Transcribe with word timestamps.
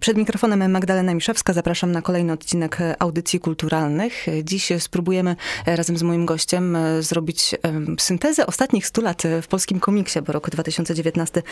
Przed 0.00 0.16
mikrofonem 0.16 0.70
Magdalena 0.70 1.14
Miszewska. 1.14 1.52
Zapraszam 1.52 1.92
na 1.92 2.02
kolejny 2.02 2.32
odcinek 2.32 2.78
audycji 2.98 3.40
kulturalnych. 3.40 4.26
Dziś 4.44 4.72
spróbujemy 4.78 5.36
razem 5.66 5.96
z 5.96 6.02
moim 6.02 6.26
gościem 6.26 6.76
zrobić 7.00 7.54
syntezę 7.98 8.46
ostatnich 8.46 8.86
100 8.86 9.02
lat 9.02 9.22
w 9.42 9.46
polskim 9.46 9.80
komiksie, 9.80 10.22
bo 10.22 10.32
rok 10.32 10.50
2019 10.50 11.42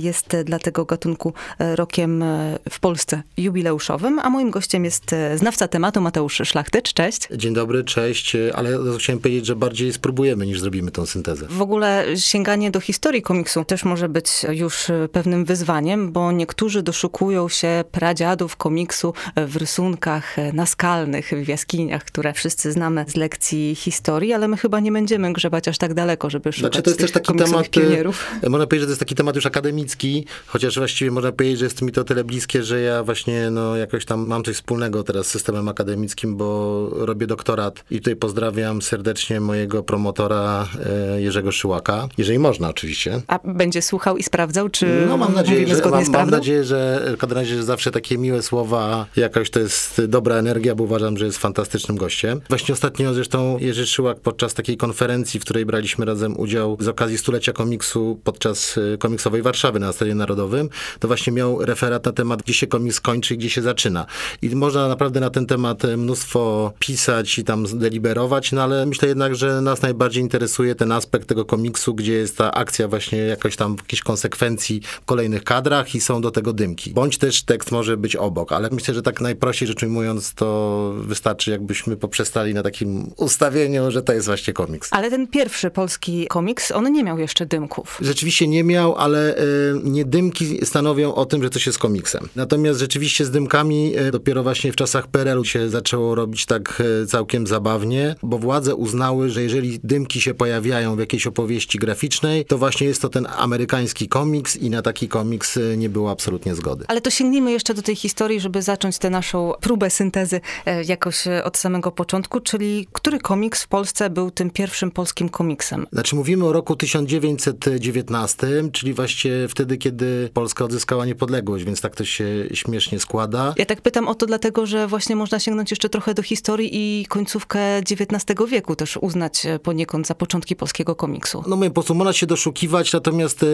jest 0.00 0.36
dla 0.44 0.58
tego 0.58 0.84
gatunku 0.84 1.32
rokiem 1.58 2.24
w 2.70 2.80
Polsce 2.80 3.22
jubileuszowym, 3.36 4.18
a 4.18 4.30
moim 4.30 4.50
gościem 4.50 4.84
jest 4.84 5.14
znawca 5.36 5.68
tematu 5.68 6.00
Mateusz 6.00 6.42
Szlachtycz. 6.44 6.92
Cześć. 6.92 7.28
Dzień 7.36 7.54
dobry, 7.54 7.84
cześć. 7.84 8.36
Ale 8.54 8.78
chciałem 8.98 9.20
powiedzieć, 9.20 9.46
że 9.46 9.56
bardziej 9.56 9.92
spróbujemy 9.92 10.46
niż 10.46 10.60
zrobimy 10.60 10.90
tą 10.90 11.06
syntezę. 11.06 11.46
W 11.48 11.62
ogóle 11.62 12.04
sięganie 12.16 12.70
do 12.70 12.80
historii 12.80 13.22
komiksu 13.22 13.64
też 13.64 13.84
może 13.84 14.08
być 14.08 14.30
już 14.50 14.86
pewnym 15.12 15.44
wyzwaniem, 15.44 16.12
bo 16.12 16.32
niektórzy 16.32 16.82
doszukują 16.82 17.48
się 17.48 17.84
pradziadów 17.98 18.56
komiksu 18.56 19.14
w 19.36 19.56
rysunkach 19.56 20.36
naskalnych, 20.52 21.30
w 21.44 21.48
jaskiniach, 21.48 22.04
które 22.04 22.32
wszyscy 22.32 22.72
znamy 22.72 23.04
z 23.08 23.16
lekcji 23.16 23.74
historii, 23.74 24.32
ale 24.32 24.48
my 24.48 24.56
chyba 24.56 24.80
nie 24.80 24.92
będziemy 24.92 25.32
grzebać 25.32 25.68
aż 25.68 25.78
tak 25.78 25.94
daleko, 25.94 26.30
żeby 26.30 26.52
szukać 26.52 26.72
znaczy, 26.72 26.82
to 26.82 26.90
jest 26.90 27.00
też 27.00 27.12
taki 27.12 27.34
temat, 27.34 27.66
e, 27.66 27.68
pionierów. 27.68 28.26
Można 28.48 28.66
powiedzieć, 28.66 28.80
że 28.80 28.86
to 28.86 28.90
jest 28.90 29.00
taki 29.00 29.14
temat 29.14 29.36
już 29.36 29.46
akademicki, 29.46 30.26
chociaż 30.46 30.78
właściwie 30.78 31.10
można 31.10 31.32
powiedzieć, 31.32 31.58
że 31.58 31.64
jest 31.64 31.82
mi 31.82 31.92
to 31.92 32.04
tyle 32.04 32.24
bliskie, 32.24 32.62
że 32.62 32.80
ja 32.80 33.02
właśnie 33.02 33.50
no, 33.50 33.76
jakoś 33.76 34.04
tam 34.04 34.26
mam 34.26 34.44
coś 34.44 34.56
wspólnego 34.56 35.02
teraz 35.02 35.26
z 35.26 35.30
systemem 35.30 35.68
akademickim, 35.68 36.36
bo 36.36 36.88
robię 36.92 37.26
doktorat 37.26 37.84
i 37.90 37.98
tutaj 37.98 38.16
pozdrawiam 38.16 38.82
serdecznie 38.82 39.40
mojego 39.40 39.82
promotora 39.82 40.68
e, 41.14 41.20
Jerzego 41.20 41.52
Szyłaka, 41.52 42.08
jeżeli 42.18 42.38
można 42.38 42.68
oczywiście. 42.68 43.20
A 43.26 43.38
będzie 43.44 43.82
słuchał 43.82 44.16
i 44.16 44.22
sprawdzał, 44.22 44.68
czy 44.68 45.04
No 45.08 45.16
mam 45.16 45.34
nadzieję, 45.34 45.68
że, 45.68 45.90
mam, 45.90 46.04
mam 46.10 46.30
nadzieję, 46.30 46.64
że 46.64 47.00
w 47.28 47.32
razie 47.32 47.62
zawsze 47.62 47.87
takie 47.90 48.18
miłe 48.18 48.42
słowa, 48.42 49.06
jakoś 49.16 49.50
to 49.50 49.60
jest 49.60 50.04
dobra 50.06 50.36
energia, 50.36 50.74
bo 50.74 50.84
uważam, 50.84 51.18
że 51.18 51.26
jest 51.26 51.38
fantastycznym 51.38 51.96
gościem. 51.96 52.40
Właśnie 52.48 52.72
ostatnio 52.72 53.14
zresztą 53.14 53.58
Jerzy 53.58 53.86
Szyłak 53.86 54.20
podczas 54.20 54.54
takiej 54.54 54.76
konferencji, 54.76 55.40
w 55.40 55.42
której 55.42 55.66
braliśmy 55.66 56.04
razem 56.04 56.40
udział 56.40 56.76
z 56.80 56.88
okazji 56.88 57.18
stulecia 57.18 57.52
komiksu 57.52 58.20
podczas 58.24 58.76
y, 58.76 58.98
komiksowej 58.98 59.42
Warszawy 59.42 59.80
na 59.80 59.92
Stadionie 59.92 60.18
Narodowym, 60.18 60.68
to 60.98 61.08
właśnie 61.08 61.32
miał 61.32 61.64
referat 61.64 62.04
na 62.04 62.12
temat, 62.12 62.42
gdzie 62.42 62.54
się 62.54 62.66
komiks 62.66 63.00
kończy 63.00 63.34
i 63.34 63.38
gdzie 63.38 63.50
się 63.50 63.62
zaczyna. 63.62 64.06
I 64.42 64.56
można 64.56 64.88
naprawdę 64.88 65.20
na 65.20 65.30
ten 65.30 65.46
temat 65.46 65.82
mnóstwo 65.96 66.72
pisać 66.78 67.38
i 67.38 67.44
tam 67.44 67.78
deliberować, 67.78 68.52
no 68.52 68.62
ale 68.62 68.86
myślę 68.86 69.08
jednak, 69.08 69.34
że 69.34 69.60
nas 69.60 69.82
najbardziej 69.82 70.22
interesuje 70.22 70.74
ten 70.74 70.92
aspekt 70.92 71.28
tego 71.28 71.44
komiksu, 71.44 71.94
gdzie 71.94 72.12
jest 72.12 72.36
ta 72.36 72.54
akcja 72.54 72.88
właśnie 72.88 73.18
jakoś 73.18 73.56
tam 73.56 73.76
w 73.76 73.80
jakiejś 73.80 74.02
konsekwencji 74.02 74.80
w 75.02 75.04
kolejnych 75.04 75.44
kadrach 75.44 75.94
i 75.94 76.00
są 76.00 76.20
do 76.20 76.30
tego 76.30 76.52
dymki. 76.52 76.90
Bądź 76.90 77.18
też 77.18 77.42
tekst 77.42 77.72
może 77.78 77.96
być 77.96 78.16
obok, 78.16 78.52
ale 78.52 78.68
myślę, 78.72 78.94
że 78.94 79.02
tak 79.02 79.20
najprościej 79.20 79.68
rzecz 79.68 79.82
ujmując, 79.82 80.34
to 80.34 80.92
wystarczy 80.96 81.50
jakbyśmy 81.50 81.96
poprzestali 81.96 82.54
na 82.54 82.62
takim 82.62 83.10
ustawieniu, 83.16 83.90
że 83.90 84.02
to 84.02 84.12
jest 84.12 84.26
właśnie 84.26 84.52
komiks. 84.52 84.88
Ale 84.92 85.10
ten 85.10 85.26
pierwszy 85.26 85.70
polski 85.70 86.26
komiks, 86.26 86.72
on 86.72 86.92
nie 86.92 87.04
miał 87.04 87.18
jeszcze 87.18 87.46
dymków. 87.46 87.98
Rzeczywiście 88.00 88.48
nie 88.48 88.64
miał, 88.64 88.96
ale 88.96 89.38
y, 89.38 89.42
nie 89.84 90.04
dymki 90.04 90.66
stanowią 90.66 91.14
o 91.14 91.26
tym, 91.26 91.42
że 91.42 91.50
coś 91.50 91.66
jest 91.66 91.78
komiksem. 91.78 92.28
Natomiast 92.36 92.80
rzeczywiście 92.80 93.24
z 93.24 93.30
dymkami 93.30 93.98
y, 93.98 94.10
dopiero 94.10 94.42
właśnie 94.42 94.72
w 94.72 94.76
czasach 94.76 95.06
PRL-u 95.06 95.44
się 95.44 95.68
zaczęło 95.68 96.14
robić 96.14 96.46
tak 96.46 96.82
y, 97.02 97.06
całkiem 97.06 97.46
zabawnie, 97.46 98.14
bo 98.22 98.38
władze 98.38 98.74
uznały, 98.74 99.30
że 99.30 99.42
jeżeli 99.42 99.80
dymki 99.84 100.20
się 100.20 100.34
pojawiają 100.34 100.96
w 100.96 100.98
jakiejś 100.98 101.26
opowieści 101.26 101.78
graficznej, 101.78 102.44
to 102.44 102.58
właśnie 102.58 102.86
jest 102.86 103.02
to 103.02 103.08
ten 103.08 103.26
amerykański 103.36 104.08
komiks 104.08 104.56
i 104.56 104.70
na 104.70 104.82
taki 104.82 105.08
komiks 105.08 105.58
nie 105.76 105.88
było 105.88 106.10
absolutnie 106.10 106.54
zgody. 106.54 106.84
Ale 106.88 107.00
to 107.00 107.10
sięgnijmy 107.10 107.52
jeszcze 107.52 107.67
do 107.74 107.82
tej 107.82 107.96
historii, 107.96 108.40
żeby 108.40 108.62
zacząć 108.62 108.98
tę 108.98 109.10
naszą 109.10 109.52
próbę 109.60 109.90
syntezy 109.90 110.40
e, 110.66 110.82
jakoś 110.84 111.26
e, 111.26 111.44
od 111.44 111.56
samego 111.56 111.92
początku, 111.92 112.40
czyli 112.40 112.88
który 112.92 113.18
komiks 113.18 113.62
w 113.62 113.68
Polsce 113.68 114.10
był 114.10 114.30
tym 114.30 114.50
pierwszym 114.50 114.90
polskim 114.90 115.28
komiksem? 115.28 115.86
Znaczy 115.92 116.16
mówimy 116.16 116.46
o 116.46 116.52
roku 116.52 116.76
1919, 116.76 118.46
czyli 118.72 118.94
właśnie 118.94 119.30
wtedy, 119.48 119.76
kiedy 119.76 120.30
Polska 120.34 120.64
odzyskała 120.64 121.06
niepodległość, 121.06 121.64
więc 121.64 121.80
tak 121.80 121.96
to 121.96 122.04
się 122.04 122.24
śmiesznie 122.54 123.00
składa. 123.00 123.54
Ja 123.56 123.66
tak 123.66 123.80
pytam 123.80 124.08
o 124.08 124.14
to 124.14 124.26
dlatego, 124.26 124.66
że 124.66 124.86
właśnie 124.86 125.16
można 125.16 125.38
sięgnąć 125.38 125.70
jeszcze 125.70 125.88
trochę 125.88 126.14
do 126.14 126.22
historii 126.22 126.70
i 126.72 127.06
końcówkę 127.06 127.78
XIX 127.78 128.50
wieku 128.50 128.76
też 128.76 128.96
uznać 128.96 129.46
e, 129.46 129.58
poniekąd 129.58 130.06
za 130.06 130.14
początki 130.14 130.56
polskiego 130.56 130.96
komiksu. 130.96 131.44
No 131.46 131.56
mówię, 131.56 131.68
po 131.68 131.74
prostu 131.74 131.94
można 131.94 132.12
się 132.12 132.26
doszukiwać, 132.26 132.92
natomiast 132.92 133.44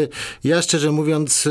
ja 0.44 0.62
szczerze 0.62 0.92
mówiąc, 0.92 1.48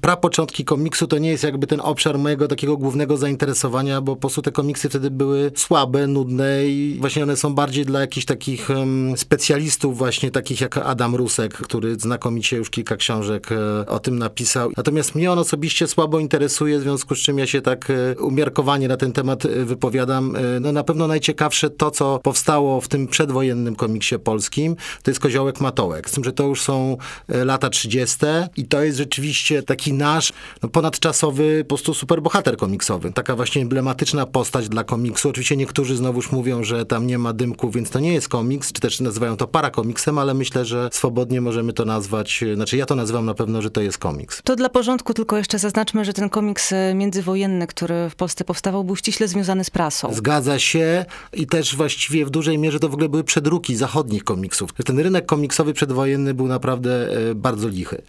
prapoczątki 0.00 0.64
komiksu 0.64 1.06
to 1.06 1.18
nie 1.18 1.30
jest 1.30 1.44
jakby 1.44 1.66
ten 1.66 1.80
obszar 1.80 1.97
mojego 2.18 2.48
takiego 2.48 2.76
głównego 2.76 3.16
zainteresowania, 3.16 4.00
bo 4.00 4.16
po 4.16 4.20
prostu 4.20 4.42
te 4.42 4.52
komiksy 4.52 4.88
wtedy 4.88 5.10
były 5.10 5.52
słabe, 5.54 6.06
nudne 6.06 6.68
i 6.68 6.96
właśnie 7.00 7.22
one 7.22 7.36
są 7.36 7.54
bardziej 7.54 7.84
dla 7.84 8.00
jakichś 8.00 8.26
takich 8.26 8.70
um, 8.70 9.16
specjalistów 9.16 9.98
właśnie 9.98 10.30
takich 10.30 10.60
jak 10.60 10.78
Adam 10.78 11.14
Rusek, 11.14 11.54
który 11.54 11.96
znakomicie 11.96 12.56
już 12.56 12.70
kilka 12.70 12.96
książek 12.96 13.52
e, 13.52 13.86
o 13.86 14.00
tym 14.00 14.18
napisał. 14.18 14.70
Natomiast 14.76 15.14
mnie 15.14 15.32
on 15.32 15.38
osobiście 15.38 15.86
słabo 15.86 16.18
interesuje, 16.18 16.78
w 16.78 16.82
związku 16.82 17.14
z 17.14 17.18
czym 17.18 17.38
ja 17.38 17.46
się 17.46 17.60
tak 17.60 17.90
e, 17.90 18.20
umiarkowanie 18.20 18.88
na 18.88 18.96
ten 18.96 19.12
temat 19.12 19.44
e, 19.44 19.48
wypowiadam. 19.64 20.36
No 20.60 20.72
na 20.72 20.84
pewno 20.84 21.06
najciekawsze 21.06 21.70
to, 21.70 21.90
co 21.90 22.20
powstało 22.22 22.80
w 22.80 22.88
tym 22.88 23.08
przedwojennym 23.08 23.76
komiksie 23.76 24.18
polskim, 24.18 24.76
to 25.02 25.10
jest 25.10 25.20
Koziołek 25.20 25.60
Matołek. 25.60 26.10
Z 26.10 26.12
tym, 26.12 26.24
że 26.24 26.32
to 26.32 26.46
już 26.46 26.62
są 26.62 26.96
lata 27.28 27.70
30. 27.70 28.16
i 28.56 28.64
to 28.64 28.82
jest 28.82 28.98
rzeczywiście 28.98 29.62
taki 29.62 29.92
nasz 29.92 30.32
no, 30.62 30.68
ponadczasowy 30.68 31.64
po 31.68 31.77
prostu 31.78 32.00
superbohater 32.00 32.56
komiksowy. 32.56 33.12
Taka 33.12 33.36
właśnie 33.36 33.62
emblematyczna 33.62 34.26
postać 34.26 34.68
dla 34.68 34.84
komiksu. 34.84 35.28
Oczywiście 35.28 35.56
niektórzy 35.56 35.96
znowuż 35.96 36.32
mówią, 36.32 36.64
że 36.64 36.86
tam 36.86 37.06
nie 37.06 37.18
ma 37.18 37.32
dymku, 37.32 37.70
więc 37.70 37.90
to 37.90 38.00
nie 38.00 38.12
jest 38.12 38.28
komiks, 38.28 38.72
czy 38.72 38.80
też 38.80 39.00
nazywają 39.00 39.36
to 39.36 39.46
parakomiksem, 39.46 40.18
ale 40.18 40.34
myślę, 40.34 40.64
że 40.64 40.88
swobodnie 40.92 41.40
możemy 41.40 41.72
to 41.72 41.84
nazwać, 41.84 42.44
znaczy 42.54 42.76
ja 42.76 42.86
to 42.86 42.94
nazywam 42.94 43.26
na 43.26 43.34
pewno, 43.34 43.62
że 43.62 43.70
to 43.70 43.80
jest 43.80 43.98
komiks. 43.98 44.42
To 44.44 44.56
dla 44.56 44.68
porządku 44.68 45.14
tylko 45.14 45.36
jeszcze 45.36 45.58
zaznaczmy, 45.58 46.04
że 46.04 46.12
ten 46.12 46.28
komiks 46.28 46.72
e, 46.72 46.94
międzywojenny, 46.94 47.66
który 47.66 48.10
w 48.10 48.14
Polsce 48.14 48.44
powstawał, 48.44 48.84
był 48.84 48.96
ściśle 48.96 49.28
związany 49.28 49.64
z 49.64 49.70
prasą. 49.70 50.14
Zgadza 50.14 50.58
się 50.58 51.04
i 51.32 51.46
też 51.46 51.76
właściwie 51.76 52.26
w 52.26 52.30
dużej 52.30 52.58
mierze 52.58 52.80
to 52.80 52.88
w 52.88 52.94
ogóle 52.94 53.08
były 53.08 53.24
przedruki 53.24 53.76
zachodnich 53.76 54.24
komiksów. 54.24 54.72
Ten 54.72 54.98
rynek 54.98 55.26
komiksowy 55.26 55.74
przedwojenny 55.74 56.34
był 56.34 56.46
naprawdę 56.46 57.08
e, 57.30 57.34
bardzo 57.34 57.68
lichy. 57.68 58.02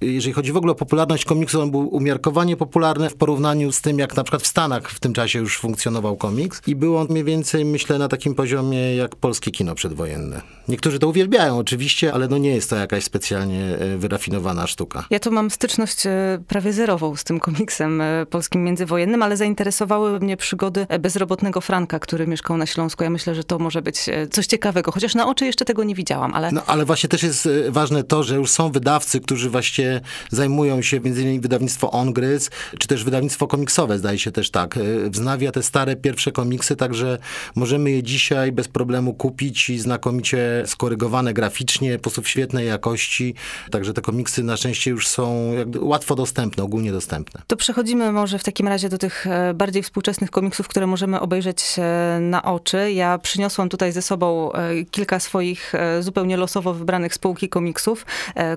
Jeżeli 0.00 0.32
chodzi 0.32 0.52
w 0.52 0.56
ogóle 0.56 0.72
o 0.72 0.74
popularność 0.74 1.24
komiksu, 1.24 1.60
on 1.60 1.70
był 1.70 1.88
umiarkowanie 1.88 2.56
popularny 2.56 3.10
w 3.10 3.15
porównaniu 3.16 3.72
z 3.72 3.80
tym, 3.80 3.98
jak 3.98 4.16
na 4.16 4.24
przykład 4.24 4.42
w 4.42 4.46
Stanach 4.46 4.90
w 4.90 5.00
tym 5.00 5.12
czasie 5.12 5.38
już 5.38 5.58
funkcjonował 5.58 6.16
komiks 6.16 6.62
i 6.66 6.76
był 6.76 6.96
on 6.96 7.06
mniej 7.10 7.24
więcej, 7.24 7.64
myślę, 7.64 7.98
na 7.98 8.08
takim 8.08 8.34
poziomie 8.34 8.96
jak 8.96 9.16
polskie 9.16 9.50
kino 9.50 9.74
przedwojenne. 9.74 10.42
Niektórzy 10.68 10.98
to 10.98 11.08
uwielbiają 11.08 11.58
oczywiście, 11.58 12.12
ale 12.12 12.28
no 12.28 12.38
nie 12.38 12.50
jest 12.50 12.70
to 12.70 12.76
jakaś 12.76 13.04
specjalnie 13.04 13.78
e, 13.78 13.96
wyrafinowana 13.96 14.66
sztuka. 14.66 15.04
Ja 15.10 15.20
tu 15.20 15.32
mam 15.32 15.50
styczność 15.50 16.06
e, 16.06 16.38
prawie 16.48 16.72
zerową 16.72 17.16
z 17.16 17.24
tym 17.24 17.40
komiksem 17.40 18.00
e, 18.00 18.26
polskim 18.30 18.64
międzywojennym, 18.64 19.22
ale 19.22 19.36
zainteresowały 19.36 20.20
mnie 20.20 20.36
przygody 20.36 20.86
bezrobotnego 21.00 21.60
Franka, 21.60 21.98
który 21.98 22.26
mieszkał 22.26 22.56
na 22.56 22.66
Śląsku. 22.66 23.04
Ja 23.04 23.10
myślę, 23.10 23.34
że 23.34 23.44
to 23.44 23.58
może 23.58 23.82
być 23.82 24.06
coś 24.30 24.46
ciekawego, 24.46 24.92
chociaż 24.92 25.14
na 25.14 25.28
oczy 25.28 25.46
jeszcze 25.46 25.64
tego 25.64 25.84
nie 25.84 25.94
widziałam, 25.94 26.34
ale... 26.34 26.52
No 26.52 26.62
ale 26.66 26.84
właśnie 26.84 27.08
też 27.08 27.22
jest 27.22 27.48
ważne 27.68 28.04
to, 28.04 28.22
że 28.22 28.34
już 28.34 28.50
są 28.50 28.72
wydawcy, 28.72 29.20
którzy 29.20 29.50
właśnie 29.50 30.00
zajmują 30.30 30.82
się, 30.82 31.00
między 31.00 31.22
innymi 31.22 31.40
wydawnictwo 31.40 31.90
Ongryz, 31.90 32.50
czy 32.78 32.88
też 32.88 33.04
wydawnictwo 33.06 33.46
komiksowe, 33.46 33.98
zdaje 33.98 34.18
się 34.18 34.32
też 34.32 34.50
tak, 34.50 34.76
e, 34.76 35.10
wznawia 35.10 35.52
te 35.52 35.62
stare 35.62 35.96
pierwsze 35.96 36.32
komiksy, 36.32 36.76
także 36.76 37.18
możemy 37.54 37.90
je 37.90 38.02
dzisiaj 38.02 38.52
bez 38.52 38.68
problemu 38.68 39.14
kupić 39.14 39.70
i 39.70 39.78
znakomicie 39.78 40.62
skorygowane 40.66 41.34
graficznie, 41.34 41.96
po 41.96 42.02
prostu 42.02 42.22
w 42.22 42.28
świetnej 42.28 42.66
jakości. 42.66 43.34
Także 43.70 43.92
te 43.92 44.02
komiksy 44.02 44.42
na 44.42 44.56
szczęście 44.56 44.90
już 44.90 45.08
są 45.08 45.52
łatwo 45.80 46.14
dostępne, 46.14 46.64
ogólnie 46.64 46.92
dostępne. 46.92 47.42
To 47.46 47.56
przechodzimy 47.56 48.12
może 48.12 48.38
w 48.38 48.44
takim 48.44 48.68
razie 48.68 48.88
do 48.88 48.98
tych 48.98 49.26
e, 49.26 49.54
bardziej 49.54 49.82
współczesnych 49.82 50.30
komiksów, 50.30 50.68
które 50.68 50.86
możemy 50.86 51.20
obejrzeć 51.20 51.64
e, 51.78 52.18
na 52.20 52.42
oczy. 52.42 52.92
Ja 52.92 53.18
przyniosłam 53.18 53.68
tutaj 53.68 53.92
ze 53.92 54.02
sobą 54.02 54.50
kilka 54.90 55.20
swoich 55.20 55.72
zupełnie 56.00 56.36
losowo 56.36 56.74
wybranych 56.74 57.14
spółki 57.14 57.48
komiksów, 57.48 58.06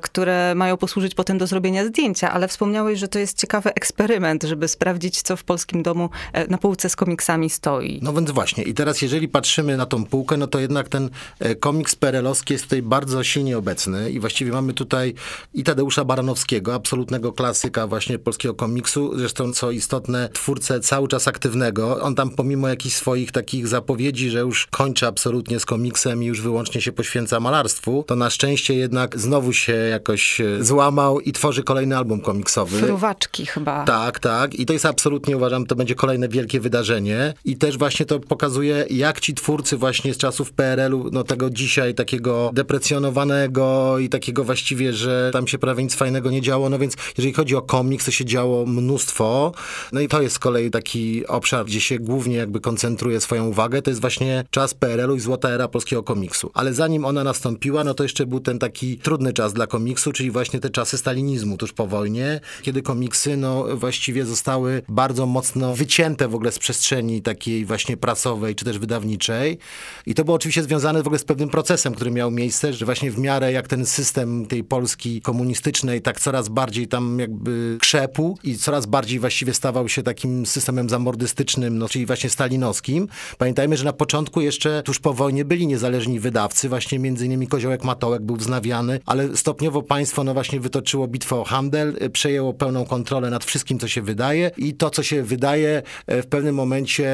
które 0.01 0.55
mają 0.55 0.77
posłużyć 0.77 1.15
potem 1.15 1.37
do 1.37 1.47
zrobienia 1.47 1.85
zdjęcia, 1.85 2.31
ale 2.31 2.47
wspomniałeś, 2.47 2.99
że 2.99 3.07
to 3.07 3.19
jest 3.19 3.37
ciekawy 3.37 3.73
eksperyment 3.73 4.38
moment, 4.39 4.49
żeby 4.49 4.67
sprawdzić, 4.67 5.21
co 5.21 5.35
w 5.35 5.43
polskim 5.43 5.83
domu 5.83 6.09
e, 6.33 6.47
na 6.47 6.57
półce 6.57 6.89
z 6.89 6.95
komiksami 6.95 7.49
stoi. 7.49 7.99
No 8.01 8.13
więc 8.13 8.31
właśnie. 8.31 8.63
I 8.63 8.73
teraz, 8.73 9.01
jeżeli 9.01 9.27
patrzymy 9.27 9.77
na 9.77 9.85
tą 9.85 10.05
półkę, 10.05 10.37
no 10.37 10.47
to 10.47 10.59
jednak 10.59 10.89
ten 10.89 11.09
e, 11.39 11.55
komiks 11.55 11.95
perelowski 11.95 12.53
jest 12.53 12.63
tutaj 12.63 12.81
bardzo 12.81 13.23
silnie 13.23 13.57
obecny 13.57 14.11
i 14.11 14.19
właściwie 14.19 14.51
mamy 14.51 14.73
tutaj 14.73 15.13
i 15.53 15.63
Tadeusza 15.63 16.05
Baranowskiego, 16.05 16.73
absolutnego 16.73 17.33
klasyka 17.33 17.87
właśnie 17.87 18.19
polskiego 18.19 18.53
komiksu, 18.53 19.17
zresztą 19.17 19.53
co 19.53 19.71
istotne, 19.71 20.29
twórcę 20.33 20.79
cały 20.79 21.07
czas 21.07 21.27
aktywnego. 21.27 22.01
On 22.01 22.15
tam 22.15 22.29
pomimo 22.29 22.67
jakichś 22.67 22.95
swoich 22.95 23.31
takich 23.31 23.67
zapowiedzi, 23.67 24.29
że 24.29 24.39
już 24.39 24.67
kończy 24.67 25.07
absolutnie 25.07 25.59
z 25.59 25.65
komiksem 25.65 26.23
i 26.23 26.25
już 26.25 26.41
wyłącznie 26.41 26.81
się 26.81 26.91
poświęca 26.91 27.39
malarstwu, 27.39 28.03
to 28.07 28.15
na 28.15 28.29
szczęście 28.29 28.73
jednak 28.73 29.19
znowu 29.19 29.53
się 29.53 29.73
jakoś 29.73 30.41
e, 30.41 30.63
złamał 30.63 31.19
i 31.19 31.31
tworzy 31.31 31.63
kolejny 31.63 31.97
album 31.97 32.21
komiksowy. 32.21 32.79
Fruwaczki 32.79 33.45
chyba. 33.45 33.83
Tak, 33.83 34.19
tak. 34.19 34.28
I 34.57 34.65
to 34.65 34.73
jest 34.73 34.85
absolutnie, 34.85 35.37
uważam, 35.37 35.65
to 35.65 35.75
będzie 35.75 35.95
kolejne 35.95 36.29
wielkie 36.29 36.59
wydarzenie. 36.59 37.33
I 37.45 37.57
też 37.57 37.77
właśnie 37.77 38.05
to 38.05 38.19
pokazuje, 38.19 38.85
jak 38.89 39.19
ci 39.19 39.33
twórcy 39.33 39.77
właśnie 39.77 40.13
z 40.13 40.17
czasów 40.17 40.51
PRL-u, 40.51 41.09
no 41.11 41.23
tego 41.23 41.49
dzisiaj 41.49 41.95
takiego 41.95 42.51
deprecjonowanego 42.53 43.99
i 43.99 44.09
takiego 44.09 44.43
właściwie, 44.43 44.93
że 44.93 45.29
tam 45.33 45.47
się 45.47 45.57
prawie 45.57 45.83
nic 45.83 45.95
fajnego 45.95 46.31
nie 46.31 46.41
działo. 46.41 46.69
No 46.69 46.79
więc 46.79 46.93
jeżeli 47.17 47.33
chodzi 47.33 47.55
o 47.55 47.61
komiks, 47.61 48.05
to 48.05 48.11
się 48.11 48.25
działo 48.25 48.65
mnóstwo. 48.65 49.51
No 49.91 50.01
i 50.01 50.07
to 50.07 50.21
jest 50.21 50.35
z 50.35 50.39
kolei 50.39 50.71
taki 50.71 51.27
obszar, 51.27 51.65
gdzie 51.65 51.81
się 51.81 51.99
głównie 51.99 52.35
jakby 52.35 52.59
koncentruje 52.59 53.21
swoją 53.21 53.47
uwagę. 53.47 53.81
To 53.81 53.91
jest 53.91 54.01
właśnie 54.01 54.43
czas 54.49 54.73
PRL-u 54.73 55.15
i 55.15 55.19
złota 55.19 55.49
era 55.49 55.67
polskiego 55.67 56.03
komiksu. 56.03 56.51
Ale 56.53 56.73
zanim 56.73 57.05
ona 57.05 57.23
nastąpiła, 57.23 57.83
no 57.83 57.93
to 57.93 58.03
jeszcze 58.03 58.25
był 58.25 58.39
ten 58.39 58.59
taki 58.59 58.97
trudny 58.97 59.33
czas 59.33 59.53
dla 59.53 59.67
komiksu, 59.67 60.11
czyli 60.11 60.31
właśnie 60.31 60.59
te 60.59 60.69
czasy 60.69 60.97
stalinizmu 60.97 61.57
tuż 61.57 61.73
po 61.73 61.87
wojnie, 61.87 62.39
kiedy 62.61 62.81
komiksy 62.81 63.37
no 63.37 63.77
właściwie 63.77 64.18
zostały 64.25 64.81
bardzo 64.89 65.25
mocno 65.25 65.75
wycięte 65.75 66.27
w 66.27 66.35
ogóle 66.35 66.51
z 66.51 66.59
przestrzeni 66.59 67.21
takiej 67.21 67.65
właśnie 67.65 67.97
prasowej, 67.97 68.55
czy 68.55 68.65
też 68.65 68.79
wydawniczej. 68.79 69.57
I 70.05 70.13
to 70.13 70.23
było 70.23 70.35
oczywiście 70.35 70.63
związane 70.63 71.03
w 71.03 71.07
ogóle 71.07 71.19
z 71.19 71.23
pewnym 71.23 71.49
procesem, 71.49 71.93
który 71.95 72.11
miał 72.11 72.31
miejsce, 72.31 72.73
że 72.73 72.85
właśnie 72.85 73.11
w 73.11 73.17
miarę 73.17 73.51
jak 73.51 73.67
ten 73.67 73.85
system 73.85 74.45
tej 74.45 74.63
Polski 74.63 75.21
komunistycznej 75.21 76.01
tak 76.01 76.19
coraz 76.19 76.49
bardziej 76.49 76.87
tam 76.87 77.19
jakby 77.19 77.77
krzepł 77.81 78.37
i 78.43 78.57
coraz 78.57 78.85
bardziej 78.85 79.19
właściwie 79.19 79.53
stawał 79.53 79.89
się 79.89 80.03
takim 80.03 80.45
systemem 80.45 80.89
zamordystycznym, 80.89 81.77
no 81.77 81.89
czyli 81.89 82.05
właśnie 82.05 82.29
stalinowskim. 82.29 83.07
Pamiętajmy, 83.37 83.77
że 83.77 83.85
na 83.85 83.93
początku 83.93 84.41
jeszcze 84.41 84.83
tuż 84.83 84.99
po 84.99 85.13
wojnie 85.13 85.45
byli 85.45 85.67
niezależni 85.67 86.19
wydawcy, 86.19 86.69
właśnie 86.69 86.99
między 86.99 87.25
innymi 87.25 87.47
Koziołek 87.47 87.83
Matołek 87.83 88.21
był 88.21 88.35
wznawiany, 88.35 88.99
ale 89.05 89.37
stopniowo 89.37 89.81
państwo 89.81 90.23
no 90.23 90.33
właśnie 90.33 90.59
wytoczyło 90.59 91.07
bitwę 91.07 91.35
o 91.35 91.43
handel, 91.43 91.97
y, 92.01 92.09
przejęło 92.09 92.53
pełną 92.53 92.85
kontrolę 92.85 93.29
nad 93.29 93.45
wszystkim, 93.45 93.79
co 93.79 93.87
się 93.87 94.01
wydaje 94.09 94.51
i 94.57 94.73
to, 94.73 94.89
co 94.89 95.03
się 95.03 95.23
wydaje 95.23 95.81
e, 96.07 96.21
w 96.21 96.27
pewnym 96.27 96.55
momencie 96.55 97.07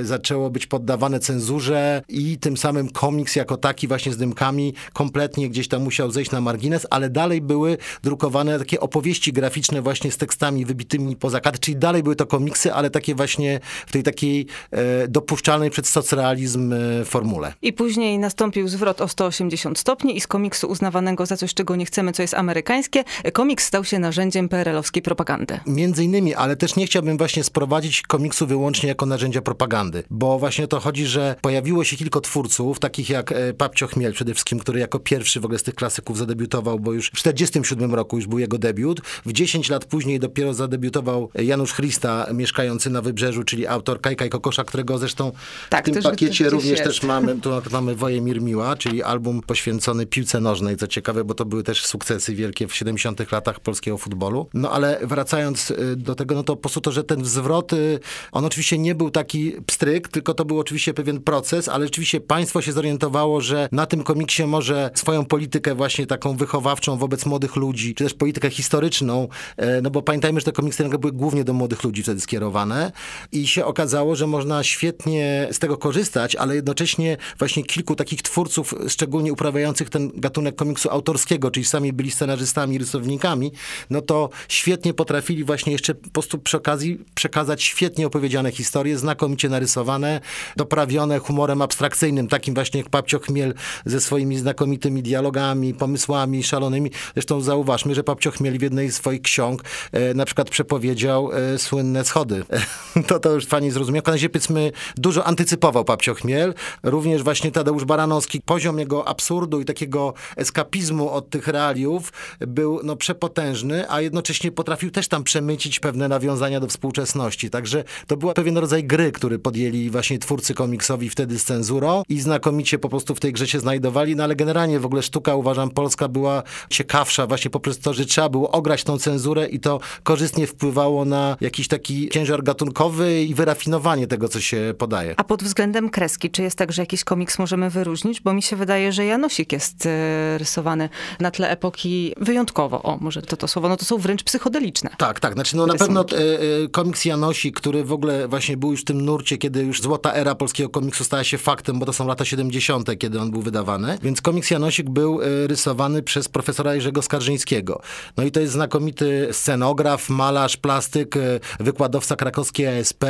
e, 0.00 0.04
zaczęło 0.04 0.50
być 0.50 0.66
poddawane 0.66 1.20
cenzurze 1.20 2.02
i 2.08 2.38
tym 2.38 2.56
samym 2.56 2.88
komiks 2.88 3.36
jako 3.36 3.56
taki 3.56 3.88
właśnie 3.88 4.12
z 4.12 4.16
dymkami 4.16 4.74
kompletnie 4.92 5.50
gdzieś 5.50 5.68
tam 5.68 5.82
musiał 5.82 6.10
zejść 6.10 6.30
na 6.30 6.40
margines, 6.40 6.86
ale 6.90 7.10
dalej 7.10 7.40
były 7.40 7.78
drukowane 8.02 8.58
takie 8.58 8.80
opowieści 8.80 9.32
graficzne 9.32 9.82
właśnie 9.82 10.10
z 10.10 10.16
tekstami 10.16 10.64
wybitymi 10.64 11.16
poza 11.16 11.40
kadr, 11.40 11.58
czyli 11.58 11.76
dalej 11.76 12.02
były 12.02 12.16
to 12.16 12.26
komiksy, 12.26 12.72
ale 12.72 12.90
takie 12.90 13.14
właśnie 13.14 13.60
w 13.86 13.92
tej 13.92 14.02
takiej 14.02 14.46
e, 14.70 15.08
dopuszczalnej 15.08 15.70
przed 15.70 15.86
socrealizm 15.86 16.74
formule. 17.04 17.52
I 17.62 17.72
później 17.72 18.18
nastąpił 18.18 18.68
zwrot 18.68 19.00
o 19.00 19.08
180 19.08 19.78
stopni 19.78 20.16
i 20.16 20.20
z 20.20 20.26
komiksu 20.26 20.68
uznawanego 20.68 21.26
za 21.26 21.36
coś, 21.36 21.54
czego 21.54 21.76
nie 21.76 21.84
chcemy, 21.84 22.12
co 22.12 22.22
jest 22.22 22.34
amerykańskie, 22.34 23.04
komiks 23.32 23.66
stał 23.66 23.84
się 23.84 23.98
narzędziem 23.98 24.48
PRL-owskiej 24.48 25.02
propagandy. 25.02 25.60
Między 25.66 26.04
innymi, 26.04 26.31
ale 26.34 26.56
też 26.56 26.76
nie 26.76 26.86
chciałbym 26.86 27.18
właśnie 27.18 27.44
sprowadzić 27.44 28.02
komiksu 28.02 28.46
wyłącznie 28.46 28.88
jako 28.88 29.06
narzędzia 29.06 29.42
propagandy, 29.42 30.02
bo 30.10 30.38
właśnie 30.38 30.64
o 30.64 30.68
to 30.68 30.80
chodzi, 30.80 31.06
że 31.06 31.36
pojawiło 31.40 31.84
się 31.84 31.96
kilku 31.96 32.20
twórców, 32.20 32.78
takich 32.78 33.10
jak 33.10 33.32
e, 33.32 33.52
Papcio 33.52 33.86
Chmiel 33.86 34.12
przede 34.12 34.34
wszystkim, 34.34 34.58
który 34.58 34.80
jako 34.80 34.98
pierwszy 34.98 35.40
w 35.40 35.44
ogóle 35.44 35.58
z 35.58 35.62
tych 35.62 35.74
klasyków 35.74 36.18
zadebiutował, 36.18 36.80
bo 36.80 36.92
już 36.92 37.08
w 37.08 37.12
47 37.12 37.94
roku 37.94 38.16
już 38.16 38.26
był 38.26 38.38
jego 38.38 38.58
debiut. 38.58 39.00
W 39.26 39.32
10 39.32 39.70
lat 39.70 39.84
później 39.84 40.20
dopiero 40.20 40.54
zadebiutował 40.54 41.30
Janusz 41.34 41.74
Christa, 41.74 42.26
mieszkający 42.34 42.90
na 42.90 43.02
Wybrzeżu, 43.02 43.44
czyli 43.44 43.66
autor 43.66 44.00
Kajka 44.00 44.24
i 44.24 44.30
Kokosza, 44.30 44.64
którego 44.64 44.98
zresztą 44.98 45.32
Tak, 45.70 45.82
w 45.82 45.84
tym 45.84 45.94
też- 45.94 46.04
pakiecie 46.04 46.44
też 46.44 46.52
również 46.52 46.70
jest. 46.70 46.84
też 46.84 47.02
mamy, 47.02 47.40
tu 47.40 47.50
mamy 47.72 47.94
Wojemir 47.94 48.42
Miła, 48.42 48.76
czyli 48.76 49.02
album 49.02 49.40
poświęcony 49.46 50.06
piłce 50.06 50.40
nożnej, 50.40 50.76
co 50.76 50.86
ciekawe, 50.86 51.24
bo 51.24 51.34
to 51.34 51.44
były 51.44 51.62
też 51.62 51.86
sukcesy 51.86 52.34
wielkie 52.34 52.68
w 52.68 52.74
70 52.74 53.32
latach 53.32 53.60
polskiego 53.60 53.98
futbolu. 53.98 54.48
No 54.54 54.70
ale 54.70 55.00
wracając 55.02 55.70
y, 55.70 55.96
do 56.12 56.16
tego, 56.16 56.34
no 56.34 56.42
to 56.42 56.56
po 56.56 56.62
prostu 56.62 56.80
to, 56.80 56.92
że 56.92 57.04
ten 57.04 57.24
zwrot, 57.24 57.72
y, 57.72 57.98
on 58.32 58.44
oczywiście 58.44 58.78
nie 58.78 58.94
był 58.94 59.10
taki 59.10 59.52
pstryk, 59.66 60.08
tylko 60.08 60.34
to 60.34 60.44
był 60.44 60.58
oczywiście 60.58 60.94
pewien 60.94 61.20
proces, 61.20 61.68
ale 61.68 61.84
rzeczywiście 61.84 62.20
państwo 62.20 62.62
się 62.62 62.72
zorientowało, 62.72 63.40
że 63.40 63.68
na 63.72 63.86
tym 63.86 64.02
komiksie 64.02 64.44
może 64.44 64.90
swoją 64.94 65.24
politykę 65.24 65.74
właśnie 65.74 66.06
taką 66.06 66.36
wychowawczą 66.36 66.96
wobec 66.96 67.26
młodych 67.26 67.56
ludzi, 67.56 67.94
czy 67.94 68.04
też 68.04 68.14
politykę 68.14 68.50
historyczną, 68.50 69.28
e, 69.56 69.80
no 69.80 69.90
bo 69.90 70.02
pamiętajmy, 70.02 70.40
że 70.40 70.44
te 70.44 70.52
komiksy 70.52 70.88
były 70.98 71.12
głównie 71.12 71.44
do 71.44 71.52
młodych 71.52 71.84
ludzi 71.84 72.02
wtedy 72.02 72.20
skierowane 72.20 72.92
i 73.32 73.46
się 73.46 73.64
okazało, 73.64 74.16
że 74.16 74.26
można 74.26 74.62
świetnie 74.62 75.48
z 75.52 75.58
tego 75.58 75.76
korzystać, 75.76 76.36
ale 76.36 76.54
jednocześnie 76.54 77.16
właśnie 77.38 77.64
kilku 77.64 77.94
takich 77.94 78.22
twórców, 78.22 78.74
szczególnie 78.88 79.32
uprawiających 79.32 79.90
ten 79.90 80.10
gatunek 80.14 80.56
komiksu 80.56 80.90
autorskiego, 80.90 81.50
czyli 81.50 81.64
sami 81.64 81.92
byli 81.92 82.10
scenarzystami, 82.10 82.78
rysownikami, 82.78 83.52
no 83.90 84.00
to 84.00 84.28
świetnie 84.48 84.94
potrafili 84.94 85.44
właśnie 85.44 85.72
jeszcze 85.72 85.94
po 86.02 86.10
prostu 86.10 86.38
przy 86.38 86.56
okazji 86.56 87.04
przekazać 87.14 87.62
świetnie 87.62 88.06
opowiedziane 88.06 88.52
historie, 88.52 88.98
znakomicie 88.98 89.48
narysowane, 89.48 90.20
doprawione 90.56 91.18
humorem 91.18 91.62
abstrakcyjnym, 91.62 92.28
takim 92.28 92.54
właśnie 92.54 92.80
jak 92.80 92.88
Papcio 92.88 93.18
Chmiel 93.18 93.54
ze 93.84 94.00
swoimi 94.00 94.38
znakomitymi 94.38 95.02
dialogami, 95.02 95.74
pomysłami 95.74 96.42
szalonymi. 96.42 96.90
Zresztą 97.14 97.40
zauważmy, 97.40 97.94
że 97.94 98.04
Papcio 98.04 98.30
Chmiel 98.30 98.58
w 98.58 98.62
jednej 98.62 98.90
z 98.90 98.96
swoich 98.96 99.22
ksiąg 99.22 99.64
e, 99.92 100.14
na 100.14 100.24
przykład 100.24 100.50
przepowiedział 100.50 101.30
e, 101.32 101.58
słynne 101.58 102.04
schody. 102.04 102.44
to 103.08 103.18
to 103.18 103.32
już 103.32 103.46
fani 103.46 103.70
zrozumiał. 103.70 104.02
Razie, 104.06 104.28
powiedzmy, 104.28 104.72
dużo 104.96 105.24
antycypował 105.24 105.84
Papcio 105.84 106.14
Chmiel. 106.14 106.54
Również 106.82 107.22
właśnie 107.22 107.52
Tadeusz 107.52 107.84
Baranowski. 107.84 108.40
Poziom 108.40 108.78
jego 108.78 109.08
absurdu 109.08 109.60
i 109.60 109.64
takiego 109.64 110.14
eskapizmu 110.36 111.10
od 111.10 111.30
tych 111.30 111.48
realiów 111.48 112.12
był 112.40 112.80
no, 112.84 112.96
przepotężny, 112.96 113.90
a 113.90 114.00
jednocześnie 114.00 114.52
potrafił 114.52 114.90
też 114.90 115.08
tam 115.08 115.24
przemycić 115.24 115.80
pewne 115.80 115.91
nawiązania 115.96 116.60
do 116.60 116.66
współczesności. 116.66 117.50
Także 117.50 117.84
to 118.06 118.16
był 118.16 118.32
pewien 118.32 118.58
rodzaj 118.58 118.84
gry, 118.84 119.12
który 119.12 119.38
podjęli 119.38 119.90
właśnie 119.90 120.18
twórcy 120.18 120.54
komiksowi 120.54 121.10
wtedy 121.10 121.38
z 121.38 121.44
cenzurą 121.44 122.02
i 122.08 122.20
znakomicie 122.20 122.78
po 122.78 122.88
prostu 122.88 123.14
w 123.14 123.20
tej 123.20 123.32
grze 123.32 123.46
się 123.46 123.60
znajdowali, 123.60 124.16
no 124.16 124.24
ale 124.24 124.36
generalnie 124.36 124.80
w 124.80 124.86
ogóle 124.86 125.02
sztuka, 125.02 125.34
uważam, 125.34 125.70
polska 125.70 126.08
była 126.08 126.42
ciekawsza 126.70 127.26
właśnie 127.26 127.50
poprzez 127.50 127.78
to, 127.78 127.94
że 127.94 128.04
trzeba 128.04 128.28
było 128.28 128.50
ograć 128.50 128.84
tą 128.84 128.98
cenzurę 128.98 129.48
i 129.48 129.60
to 129.60 129.80
korzystnie 130.02 130.46
wpływało 130.46 131.04
na 131.04 131.36
jakiś 131.40 131.68
taki 131.68 132.08
ciężar 132.08 132.42
gatunkowy 132.42 133.22
i 133.22 133.34
wyrafinowanie 133.34 134.06
tego, 134.06 134.28
co 134.28 134.40
się 134.40 134.74
podaje. 134.78 135.14
A 135.16 135.24
pod 135.24 135.42
względem 135.42 135.90
kreski, 135.90 136.30
czy 136.30 136.42
jest 136.42 136.58
tak, 136.58 136.72
że 136.72 136.82
jakiś 136.82 137.04
komiks 137.04 137.38
możemy 137.38 137.70
wyróżnić? 137.70 138.20
Bo 138.20 138.32
mi 138.32 138.42
się 138.42 138.56
wydaje, 138.56 138.92
że 138.92 139.04
Janosik 139.04 139.52
jest 139.52 139.86
e, 139.86 140.38
rysowany 140.38 140.88
na 141.20 141.30
tle 141.30 141.50
epoki 141.50 142.14
wyjątkowo. 142.16 142.82
O, 142.82 142.98
może 143.00 143.22
to 143.22 143.36
to 143.36 143.48
słowo, 143.48 143.68
no 143.68 143.76
to 143.76 143.84
są 143.84 143.98
wręcz 143.98 144.22
psychodeliczne. 144.22 144.90
Tak, 144.98 145.20
tak. 145.20 145.34
Znaczy, 145.34 145.56
no 145.56 145.66
na. 145.66 145.74
Pewno 145.86 146.04
e, 146.12 146.64
e, 146.64 146.68
komiks 146.68 147.04
Janosi, 147.04 147.52
który 147.52 147.84
w 147.84 147.92
ogóle 147.92 148.28
właśnie 148.28 148.56
był 148.56 148.70
już 148.70 148.80
w 148.80 148.84
tym 148.84 149.04
nurcie, 149.04 149.38
kiedy 149.38 149.62
już 149.62 149.82
złota 149.82 150.14
era 150.14 150.34
polskiego 150.34 150.68
komiksu 150.68 151.04
stała 151.04 151.24
się 151.24 151.38
faktem, 151.38 151.78
bo 151.78 151.86
to 151.86 151.92
są 151.92 152.06
lata 152.06 152.24
70., 152.24 152.98
kiedy 152.98 153.20
on 153.20 153.30
był 153.30 153.42
wydawany. 153.42 153.98
Więc 154.02 154.22
komiks 154.22 154.50
Janosik 154.50 154.90
był 154.90 155.22
e, 155.22 155.46
rysowany 155.46 156.02
przez 156.02 156.28
profesora 156.28 156.74
Jerzego 156.74 157.02
Skarżyńskiego. 157.02 157.80
No 158.16 158.24
i 158.24 158.30
to 158.30 158.40
jest 158.40 158.52
znakomity 158.52 159.28
scenograf, 159.32 160.10
malarz, 160.10 160.56
plastyk, 160.56 161.14
wykładowca 161.60 162.16
krakowskiej 162.16 162.66
ASP. 162.66 163.04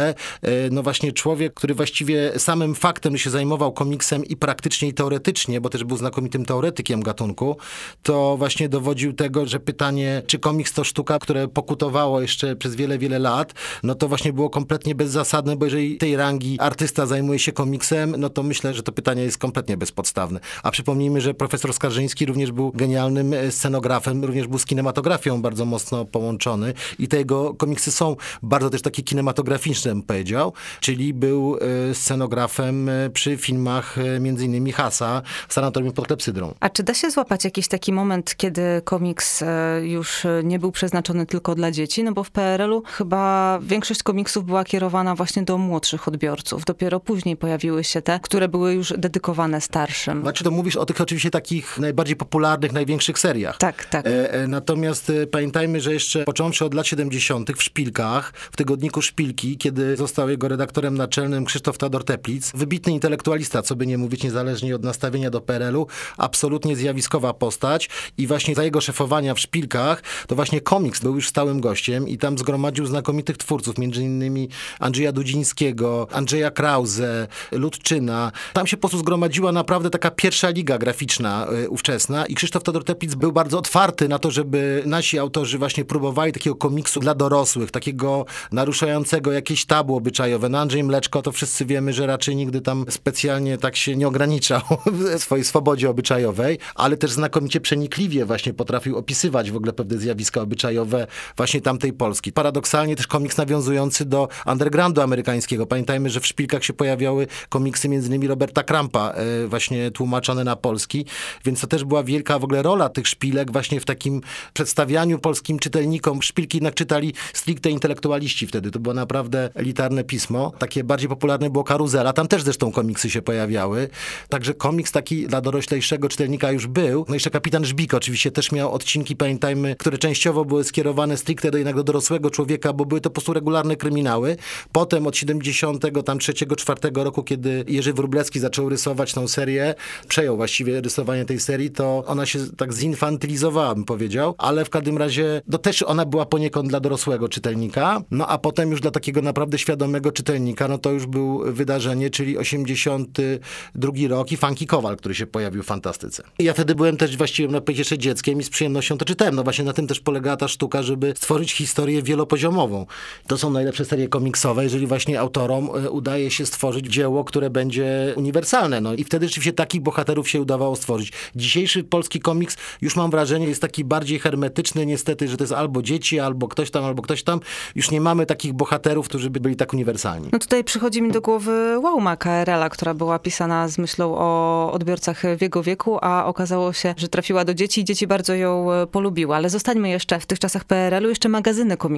No 0.71 0.83
właśnie 0.83 1.12
człowiek, 1.12 1.55
który 1.55 1.75
właściwie 1.75 2.33
samym 2.38 2.75
faktem, 2.75 3.19
się 3.19 3.31
zajmował 3.31 3.73
komiksem 3.73 4.25
i 4.25 4.37
praktycznie 4.37 4.88
i 4.88 4.95
teoretycznie, 4.95 5.61
bo 5.61 5.69
też 5.69 5.85
był 5.85 5.97
znakomitym 5.97 6.45
teoretykiem 6.45 7.02
gatunku, 7.02 7.57
to 8.02 8.37
właśnie 8.37 8.69
dowodził 8.69 9.12
tego, 9.12 9.47
że 9.47 9.61
pytanie, 9.61 10.23
czy 10.26 10.38
komiks 10.38 10.73
to 10.73 10.85
sztuka, 10.85 11.19
które 11.19 11.49
pokutowało 11.49 12.21
jeszcze 12.21 12.57
przez 12.62 12.75
wiele, 12.75 12.99
wiele 12.99 13.19
lat, 13.19 13.52
no 13.83 13.95
to 13.95 14.09
właśnie 14.09 14.33
było 14.33 14.50
kompletnie 14.50 14.95
bezzasadne, 14.95 15.57
bo 15.57 15.64
jeżeli 15.64 15.99
tej 15.99 16.16
rangi 16.16 16.61
artysta 16.61 17.07
zajmuje 17.07 17.38
się 17.38 17.52
komiksem, 17.52 18.14
no 18.19 18.31
to 18.31 18.42
myślę, 18.42 18.75
że 18.75 18.83
to 18.83 18.92
pytanie 18.92 19.23
jest 19.23 19.38
kompletnie 19.38 19.76
bezpodstawne. 19.76 20.40
A 20.62 20.71
przypomnijmy, 20.71 21.21
że 21.21 21.35
profesor 21.35 21.75
Skarżyński 21.75 22.26
również 22.26 22.52
był 22.52 22.73
genialnym 22.73 23.35
e, 23.35 23.50
scenografem, 23.50 24.25
również 24.25 24.47
był 24.47 24.59
z 24.59 24.66
kinematografią 24.66 25.42
bardzo 25.42 25.64
mocno 25.64 26.04
połączony 26.04 26.75
i 26.99 27.09
te 27.09 27.16
jego 27.16 27.54
komiksy 27.54 27.92
są 27.92 28.16
bardzo 28.42 28.71
też 28.71 28.83
takie 28.83 29.02
kinematograficzne, 29.02 29.90
bym 29.90 30.02
powiedział, 30.02 30.52
czyli 30.81 31.14
był 31.14 31.59
e, 31.90 31.95
scenografem 31.95 32.88
e, 32.88 33.11
przy 33.11 33.37
filmach 33.37 33.97
między 34.21 34.45
innymi 34.45 34.73
Hasa 34.73 35.23
w 35.49 35.52
Sanatorium 35.52 35.92
pod 35.92 36.07
Klepsydrą. 36.07 36.54
A 36.61 36.71
czy 36.71 36.83
da 36.83 36.95
się 36.95 37.11
złapać 37.11 37.45
jakiś 37.45 37.69
taki 37.69 37.92
moment, 37.92 38.37
kiedy 38.37 38.62
komiks 38.85 39.45
już 39.83 40.26
nie 40.45 40.59
był 40.59 40.73
przeznaczony 40.73 41.26
tylko 41.26 41.54
dla 41.54 41.71
dzieci? 41.71 42.04
No 42.04 42.12
bo 42.12 42.25
w 42.25 42.31
PRL 42.31 42.51
PRL-u 42.52 42.82
chyba 42.87 43.59
większość 43.62 44.02
komiksów 44.02 44.44
była 44.44 44.64
kierowana 44.64 45.14
właśnie 45.14 45.42
do 45.42 45.59
młodszych 45.59 46.09
odbiorców. 46.09 46.64
Dopiero 46.64 47.00
później 47.00 47.37
pojawiły 47.37 47.85
się 47.85 48.02
te, 48.02 48.21
które 48.23 48.49
były 48.49 48.75
już 48.75 48.92
dedykowane 48.99 49.61
starszym. 49.61 50.23
Znaczy 50.23 50.44
to 50.44 50.50
mówisz 50.50 50.76
o 50.76 50.87
tych 50.87 51.00
oczywiście 51.00 51.30
takich 51.30 51.78
najbardziej 51.78 52.16
popularnych, 52.16 52.73
największych 52.73 53.18
seriach. 53.18 53.59
Tak, 53.59 53.85
tak. 53.85 54.06
E, 54.06 54.32
e, 54.32 54.47
natomiast 54.47 55.11
e, 55.11 55.26
pamiętajmy, 55.26 55.80
że 55.80 55.92
jeszcze 55.92 56.25
począwszy 56.25 56.64
od 56.64 56.75
lat 56.75 56.87
70. 56.87 57.50
w 57.56 57.62
Szpilkach, 57.62 58.32
w 58.37 58.56
tygodniku 58.56 59.02
Szpilki, 59.02 59.56
kiedy 59.56 59.97
został 59.97 60.28
jego 60.28 60.49
redaktorem 60.49 60.94
naczelnym 60.94 61.44
Krzysztof 61.44 61.78
Tador 61.78 62.04
Teplic, 62.04 62.52
wybitny 62.54 62.92
intelektualista, 62.92 63.62
co 63.62 63.76
by 63.76 63.87
nie 63.87 63.99
mówić, 63.99 64.23
niezależnie 64.23 64.75
od 64.75 64.85
nastawienia 64.85 65.30
do 65.30 65.40
PRL-u, 65.40 65.87
absolutnie 66.16 66.76
zjawiskowa 66.76 67.35
postać 67.35 67.88
i 68.18 68.26
właśnie 68.26 68.54
za 68.54 68.64
jego 68.64 68.80
szefowania 68.80 69.35
w 69.35 69.40
Szpilkach, 69.40 70.02
to 70.26 70.35
właśnie 70.35 70.61
komiks 70.61 71.00
był 71.00 71.14
już 71.14 71.28
stałym 71.28 71.61
gościem 71.61 72.09
i 72.09 72.18
tam 72.18 72.38
zgromadził 72.43 72.87
znakomitych 72.87 73.37
twórców, 73.37 73.79
między 73.79 74.03
innymi 74.03 74.49
Andrzeja 74.81 75.13
Dudzińskiego, 75.13 76.07
Andrzeja 76.13 76.51
Krause, 76.51 77.29
Ludczyna. 77.53 78.33
Tam 78.53 78.67
się 78.67 78.77
po 78.77 78.81
prostu 78.81 78.99
zgromadziła 78.99 79.53
naprawdę 79.53 79.91
taka 79.91 80.11
pierwsza 80.11 80.51
liga 80.51 80.79
graficzna 80.79 81.47
y, 81.65 81.71
ówczesna 81.71 82.27
i 82.27 82.35
Krzysztof 82.35 82.63
Tador 82.63 82.85
Teplic 82.85 83.15
był 83.15 83.33
bardzo 83.33 83.59
otwarty 83.59 84.09
na 84.09 84.19
to, 84.19 84.31
żeby 84.31 84.83
nasi 84.87 85.19
autorzy 85.19 85.59
właśnie 85.59 85.85
próbowali 85.85 86.33
takiego 86.33 86.57
komiksu 86.57 87.01
dla 87.01 87.15
dorosłych, 87.15 87.71
takiego 87.71 88.27
naruszającego 88.53 89.33
jakieś 89.33 89.65
tabu 89.65 89.97
obyczajowe. 89.97 90.49
No 90.49 90.59
Andrzej 90.59 90.85
Mleczko 90.85 91.23
to 91.23 91.33
wszyscy 91.33 91.65
wiemy, 91.65 91.93
że 91.93 92.07
raczej 92.07 92.37
nigdy 92.37 92.61
tam 92.61 92.85
specjalnie 92.91 93.59
tak 93.59 93.77
się 93.77 93.97
nie 93.97 94.09
ograniczał 94.09 94.61
w 95.17 95.23
swojej 95.23 95.45
swobodzie 95.45 95.91
obyczajowej, 95.91 96.59
ale 96.75 96.97
też 96.97 97.11
znakomicie 97.11 97.61
przenikliwie 97.61 98.25
właśnie 98.25 98.55
potrafił 98.55 98.97
opisywać 98.97 99.51
w 99.51 99.57
ogóle 99.57 99.73
pewne 99.73 99.99
zjawiska 99.99 100.41
obyczajowe 100.41 101.07
właśnie 101.37 101.61
tamtej 101.61 101.93
Polski. 101.93 102.32
Paradoksalnie 102.35 102.97
też 102.97 103.07
komiks 103.07 103.37
nawiązujący 103.37 104.05
do 104.05 104.29
undergroundu 104.47 105.01
amerykańskiego. 105.01 105.67
Pamiętajmy, 105.67 106.11
że 106.11 106.21
w 106.21 106.27
szpilkach 106.27 106.65
się 106.65 106.73
pojawiały 106.73 107.27
komiksy 107.49 107.89
między 107.89 108.09
innymi 108.09 108.27
Roberta 108.27 108.62
Krampa, 108.62 109.11
e, 109.11 109.47
właśnie 109.47 109.91
tłumaczone 109.91 110.45
na 110.45 110.57
polski, 110.57 111.07
więc 111.45 111.61
to 111.61 111.67
też 111.67 111.85
była 111.85 112.03
wielka 112.03 112.39
w 112.39 112.45
ogóle 112.45 112.62
rola 112.62 112.89
tych 112.89 113.09
szpilek 113.09 113.53
właśnie 113.53 113.81
w 113.81 113.85
takim 113.85 114.21
przedstawianiu 114.53 115.19
polskim 115.19 115.59
czytelnikom. 115.59 116.23
Szpilki 116.23 116.57
jednak 116.57 116.75
czytali 116.75 117.15
stricte 117.33 117.71
intelektualiści 117.71 118.47
wtedy. 118.47 118.71
To 118.71 118.79
było 118.79 118.95
naprawdę 118.95 119.51
elitarne 119.55 120.05
pismo. 120.05 120.53
Takie 120.59 120.85
bardziej 120.85 121.09
popularne 121.09 121.51
było 121.51 121.65
Karuzela. 121.65 122.12
Tam 122.12 122.29
też 122.29 122.43
zresztą 122.43 122.73
komiksy 122.73 123.11
się 123.11 123.23
pojawiały. 123.23 123.89
Także 124.29 124.55
komiks 124.55 124.93
taki 124.93 125.27
dla 125.27 125.41
doroślejszego 125.41 126.09
czytelnika 126.09 126.53
już 126.53 126.67
był. 126.67 127.05
No 127.09 127.15
jeszcze 127.15 127.31
Kapitan 127.31 127.65
Żbik 127.65 127.95
oczywiście 127.95 128.31
też 128.31 128.53
miał 128.53 128.73
odcinki, 128.73 129.17
pamiętajmy, 129.17 129.77
które 129.79 129.99
częściowo 129.99 130.45
były 130.45 130.65
skierowane 130.65 131.17
stricte 131.17 131.51
do 131.51 131.59
jednak 131.59 131.77
do 131.77 131.83
dorosłego 131.83 132.22
człowieka, 132.31 132.73
bo 132.73 132.85
były 132.85 133.00
to 133.00 133.11
po 133.11 133.14
prostu 133.14 133.33
regularne 133.33 133.76
kryminały. 133.76 134.37
Potem 134.73 135.07
od 135.07 135.17
70 135.17 135.85
tam 136.05 136.19
trzeciego, 136.19 136.57
czwartego 136.57 137.05
roku, 137.05 137.23
kiedy 137.23 137.64
Jerzy 137.69 137.93
Wróblewski 137.93 138.41
zaczął 138.41 138.69
rysować 138.69 139.12
tą 139.12 139.29
serię, 139.29 139.75
przejął 140.09 140.37
właściwie 140.37 140.81
rysowanie 140.81 141.25
tej 141.25 141.41
serii, 141.41 141.71
to 141.71 142.05
ona 142.07 142.26
się 142.26 142.38
tak 142.57 142.73
zinfantylizowała, 142.73 143.75
bym 143.75 143.85
powiedział, 143.85 144.35
ale 144.38 144.64
w 144.64 144.71
każdym 144.71 144.99
razie, 144.99 145.43
no 145.49 145.59
też 145.59 145.83
ona 145.83 146.07
była 146.07 146.26
poniekąd 146.26 146.69
dla 146.69 146.81
dorosłego 146.81 147.29
czytelnika, 147.29 148.02
no 148.11 148.26
a 148.26 148.38
potem 148.38 148.71
już 148.71 148.81
dla 148.81 148.91
takiego 148.91 149.23
naprawdę 149.23 149.59
świadomego 149.59 150.12
czytelnika, 150.12 150.69
no 150.69 150.79
to 150.79 150.91
już 150.91 151.07
był 151.07 151.52
wydarzenie, 151.52 152.11
czyli 152.11 152.38
82 152.38 153.93
rok 154.09 154.33
i 154.33 154.37
Funky 154.37 154.67
Kowal, 154.67 154.97
który 154.97 155.14
się 155.14 155.26
pojawił 155.26 155.62
w 155.62 155.67
fantastyce. 155.67 156.23
Ja 156.38 156.52
wtedy 156.52 156.75
byłem 156.75 156.97
też 156.97 157.17
właściwie 157.17 157.49
na 157.49 157.61
jeszcze 157.69 157.99
dzieckiem 157.99 158.41
i 158.41 158.45
z 158.45 158.50
przyjemnością 158.50 158.99
to 158.99 159.05
czytałem. 159.05 159.35
No 159.35 159.45
właśnie 159.45 159.64
na 159.64 159.73
tym 159.73 159.87
też 159.87 160.00
polegała 160.00 160.37
ta 160.37 160.49
sztuka, 160.49 160.83
żeby 160.83 161.14
stworzyć 161.17 161.52
historię 161.52 162.01
wielopoziomową. 162.02 162.87
To 163.26 163.38
są 163.38 163.50
najlepsze 163.50 163.85
serie 163.85 164.09
komiksowe, 164.09 164.64
jeżeli 164.64 164.87
właśnie 164.87 165.21
autorom 165.21 165.71
e, 165.75 165.90
udaje 165.90 166.30
się 166.30 166.47
stworzyć 166.47 166.87
dzieło, 166.87 167.25
które 167.25 167.50
będzie 167.50 168.14
uniwersalne. 168.16 168.80
No 168.80 168.94
i 168.94 169.04
wtedy 169.04 169.28
rzeczywiście 169.28 169.52
takich 169.52 169.80
bohaterów 169.80 170.28
się 170.28 170.40
udawało 170.40 170.76
stworzyć. 170.76 171.12
Dzisiejszy 171.37 171.85
polski 171.85 172.21
komiks, 172.21 172.56
już 172.80 172.97
mam 172.97 173.11
wrażenie, 173.11 173.47
jest 173.47 173.62
taki 173.62 173.85
bardziej 173.85 174.18
hermetyczny 174.18 174.87
niestety, 174.87 175.28
że 175.28 175.37
to 175.37 175.44
jest 175.44 175.52
albo 175.52 175.82
dzieci, 175.82 176.21
albo 176.21 176.49
ktoś 176.49 176.71
tam, 176.71 176.85
albo 176.85 177.02
ktoś 177.02 177.23
tam. 177.23 177.40
Już 177.75 177.90
nie 177.90 178.00
mamy 178.00 178.26
takich 178.26 178.52
bohaterów, 178.52 179.09
którzy 179.09 179.30
by 179.30 179.40
byli 179.40 179.56
tak 179.56 179.73
uniwersalni. 179.73 180.28
No 180.32 180.38
tutaj 180.38 180.64
przychodzi 180.64 181.02
mi 181.02 181.12
do 181.12 181.21
głowy 181.21 181.78
Łauma 181.78 182.16
KRL-a, 182.16 182.68
która 182.68 182.94
była 182.94 183.18
pisana 183.18 183.68
z 183.68 183.78
myślą 183.78 184.14
o 184.18 184.73
odbiorcach 184.73 185.23
w 185.38 185.42
jego 185.42 185.62
wieku, 185.62 185.99
a 186.00 186.25
okazało 186.26 186.73
się, 186.73 186.94
że 186.97 187.09
trafiła 187.09 187.44
do 187.44 187.54
dzieci 187.54 187.80
i 187.80 187.85
dzieci 187.85 188.06
bardzo 188.06 188.35
ją 188.35 188.73
e, 188.73 188.87
polubiły. 188.87 189.35
Ale 189.35 189.50
zostańmy 189.50 189.88
jeszcze 189.88 190.21
w 190.21 190.26
tych 190.26 190.38
czasach 190.38 190.64
PRL-u, 190.64 191.09
jeszcze 191.09 191.28
magazyny 191.28 191.76
komiksowe. 191.76 191.92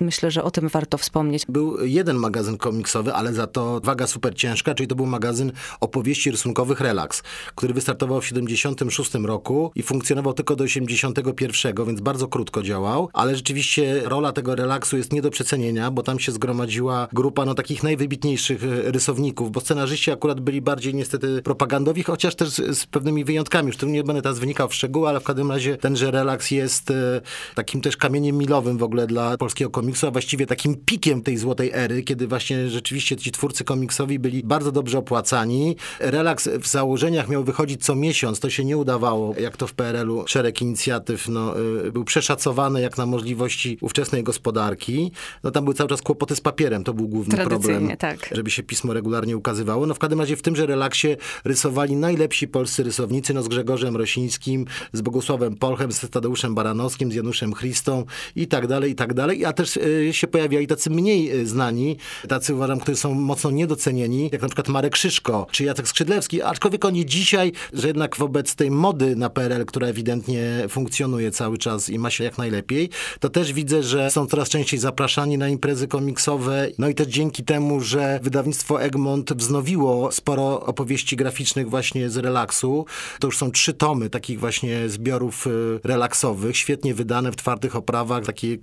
Myślę, 0.00 0.30
że 0.30 0.44
o 0.44 0.50
tym 0.50 0.68
warto 0.68 0.98
wspomnieć. 0.98 1.44
Był 1.48 1.84
jeden 1.84 2.16
magazyn 2.16 2.58
komiksowy, 2.58 3.14
ale 3.14 3.32
za 3.32 3.46
to 3.46 3.80
waga 3.84 4.06
super 4.06 4.34
ciężka, 4.34 4.74
czyli 4.74 4.86
to 4.86 4.94
był 4.94 5.06
magazyn 5.06 5.52
opowieści 5.80 6.30
rysunkowych 6.30 6.80
Relax, 6.80 7.22
który 7.54 7.74
wystartował 7.74 8.20
w 8.20 8.26
76 8.26 9.14
roku 9.14 9.72
i 9.74 9.82
funkcjonował 9.82 10.34
tylko 10.34 10.56
do 10.56 10.64
81, 10.64 11.86
więc 11.86 12.00
bardzo 12.00 12.28
krótko 12.28 12.62
działał, 12.62 13.08
ale 13.12 13.36
rzeczywiście 13.36 14.02
rola 14.04 14.32
tego 14.32 14.54
relaksu 14.54 14.96
jest 14.96 15.12
nie 15.12 15.22
do 15.22 15.30
przecenienia, 15.30 15.90
bo 15.90 16.02
tam 16.02 16.18
się 16.18 16.32
zgromadziła 16.32 17.08
grupa 17.12 17.44
no, 17.44 17.54
takich 17.54 17.82
najwybitniejszych 17.82 18.64
e, 18.64 18.92
rysowników, 18.92 19.52
bo 19.52 19.60
scenarzyści 19.60 20.10
akurat 20.10 20.40
byli 20.40 20.62
bardziej 20.62 20.94
niestety 20.94 21.42
propagandowi, 21.42 22.02
chociaż 22.02 22.34
też 22.34 22.48
z, 22.48 22.78
z 22.78 22.86
pewnymi 22.86 23.24
wyjątkami, 23.24 23.66
już 23.66 23.76
tu 23.76 23.86
nie 23.86 24.04
będę 24.04 24.22
teraz 24.22 24.38
wynikał 24.38 24.68
w 24.68 24.74
szczegóły, 24.74 25.08
ale 25.08 25.20
w 25.20 25.24
każdym 25.24 25.50
razie 25.50 25.76
tenże 25.76 26.10
relaks 26.10 26.50
jest 26.50 26.90
e, 26.90 27.20
takim 27.54 27.80
też 27.80 27.96
kamieniem 27.96 28.36
milowym 28.38 28.78
w 28.78 28.82
ogóle 28.82 29.06
dla 29.06 29.33
polskiego 29.38 29.70
komiksu, 29.70 30.06
a 30.06 30.10
właściwie 30.10 30.46
takim 30.46 30.74
pikiem 30.74 31.22
tej 31.22 31.36
złotej 31.36 31.70
ery, 31.74 32.02
kiedy 32.02 32.26
właśnie 32.26 32.68
rzeczywiście 32.68 33.16
ci 33.16 33.32
twórcy 33.32 33.64
komiksowi 33.64 34.18
byli 34.18 34.42
bardzo 34.42 34.72
dobrze 34.72 34.98
opłacani. 34.98 35.76
Relaks 36.00 36.48
w 36.48 36.66
założeniach 36.66 37.28
miał 37.28 37.44
wychodzić 37.44 37.84
co 37.84 37.94
miesiąc, 37.94 38.40
to 38.40 38.50
się 38.50 38.64
nie 38.64 38.76
udawało, 38.76 39.34
jak 39.38 39.56
to 39.56 39.66
w 39.66 39.74
PRL-u 39.74 40.24
szereg 40.26 40.62
inicjatyw 40.62 41.28
no, 41.28 41.60
y, 41.86 41.92
był 41.92 42.04
przeszacowany 42.04 42.80
jak 42.80 42.98
na 42.98 43.06
możliwości 43.06 43.78
ówczesnej 43.80 44.22
gospodarki. 44.22 45.12
No 45.42 45.50
tam 45.50 45.64
były 45.64 45.74
cały 45.74 45.88
czas 45.88 46.02
kłopoty 46.02 46.36
z 46.36 46.40
papierem, 46.40 46.84
to 46.84 46.94
był 46.94 47.08
główny 47.08 47.36
problem, 47.36 47.96
tak. 47.98 48.30
żeby 48.32 48.50
się 48.50 48.62
pismo 48.62 48.92
regularnie 48.92 49.36
ukazywało. 49.36 49.86
No 49.86 49.94
w 49.94 49.98
każdym 49.98 50.20
razie 50.20 50.36
w 50.36 50.42
tymże 50.42 50.66
relaksie 50.66 51.16
rysowali 51.44 51.96
najlepsi 51.96 52.48
polscy 52.48 52.82
rysownicy, 52.82 53.34
no 53.34 53.42
z 53.42 53.48
Grzegorzem 53.48 53.96
Rosińskim, 53.96 54.66
z 54.92 55.00
Bogusławem 55.00 55.56
Polchem, 55.56 55.92
z 55.92 56.10
Tadeuszem 56.10 56.54
Baranowskim, 56.54 57.12
z 57.12 57.14
Januszem 57.14 57.54
Christą 57.54 58.04
i 58.36 58.46
tak 58.46 58.66
dalej, 58.66 58.90
i 58.90 58.94
tak 58.94 59.14
dalej. 59.14 59.23
A 59.46 59.52
też 59.52 59.76
y, 59.76 60.08
się 60.12 60.26
pojawiali 60.26 60.66
tacy 60.66 60.90
mniej 60.90 61.40
y, 61.40 61.46
znani, 61.46 61.96
tacy 62.28 62.54
uważam, 62.54 62.80
którzy 62.80 62.96
są 62.96 63.14
mocno 63.14 63.50
niedocenieni, 63.50 64.30
jak 64.32 64.42
na 64.42 64.48
przykład 64.48 64.68
Marek 64.68 64.96
Szyszko, 64.96 65.46
czy 65.50 65.64
Jacek 65.64 65.88
Skrzydlewski, 65.88 66.42
aczkolwiek 66.42 66.84
oni 66.84 67.06
dzisiaj, 67.06 67.52
że 67.72 67.86
jednak 67.86 68.16
wobec 68.16 68.54
tej 68.54 68.70
mody 68.70 69.16
na 69.16 69.30
PRL, 69.30 69.64
która 69.64 69.88
ewidentnie 69.88 70.66
funkcjonuje 70.68 71.30
cały 71.30 71.58
czas 71.58 71.90
i 71.90 71.98
ma 71.98 72.10
się 72.10 72.24
jak 72.24 72.38
najlepiej, 72.38 72.90
to 73.20 73.28
też 73.28 73.52
widzę, 73.52 73.82
że 73.82 74.10
są 74.10 74.26
coraz 74.26 74.48
częściej 74.48 74.80
zapraszani 74.80 75.38
na 75.38 75.48
imprezy 75.48 75.88
komiksowe. 75.88 76.68
No 76.78 76.88
i 76.88 76.94
też 76.94 77.06
dzięki 77.06 77.44
temu, 77.44 77.80
że 77.80 78.20
wydawnictwo 78.22 78.82
Egmont 78.82 79.32
wznowiło 79.32 80.12
sporo 80.12 80.60
opowieści 80.60 81.16
graficznych 81.16 81.70
właśnie 81.70 82.10
z 82.10 82.16
relaksu, 82.16 82.86
to 83.18 83.26
już 83.26 83.38
są 83.38 83.50
trzy 83.50 83.74
tomy 83.74 84.10
takich 84.10 84.40
właśnie 84.40 84.88
zbiorów 84.88 85.46
y, 85.46 85.80
relaksowych, 85.84 86.56
świetnie 86.56 86.94
wydane 86.94 87.32
w 87.32 87.36
twardych 87.36 87.76
oprawach, 87.76 88.24
taki 88.24 88.58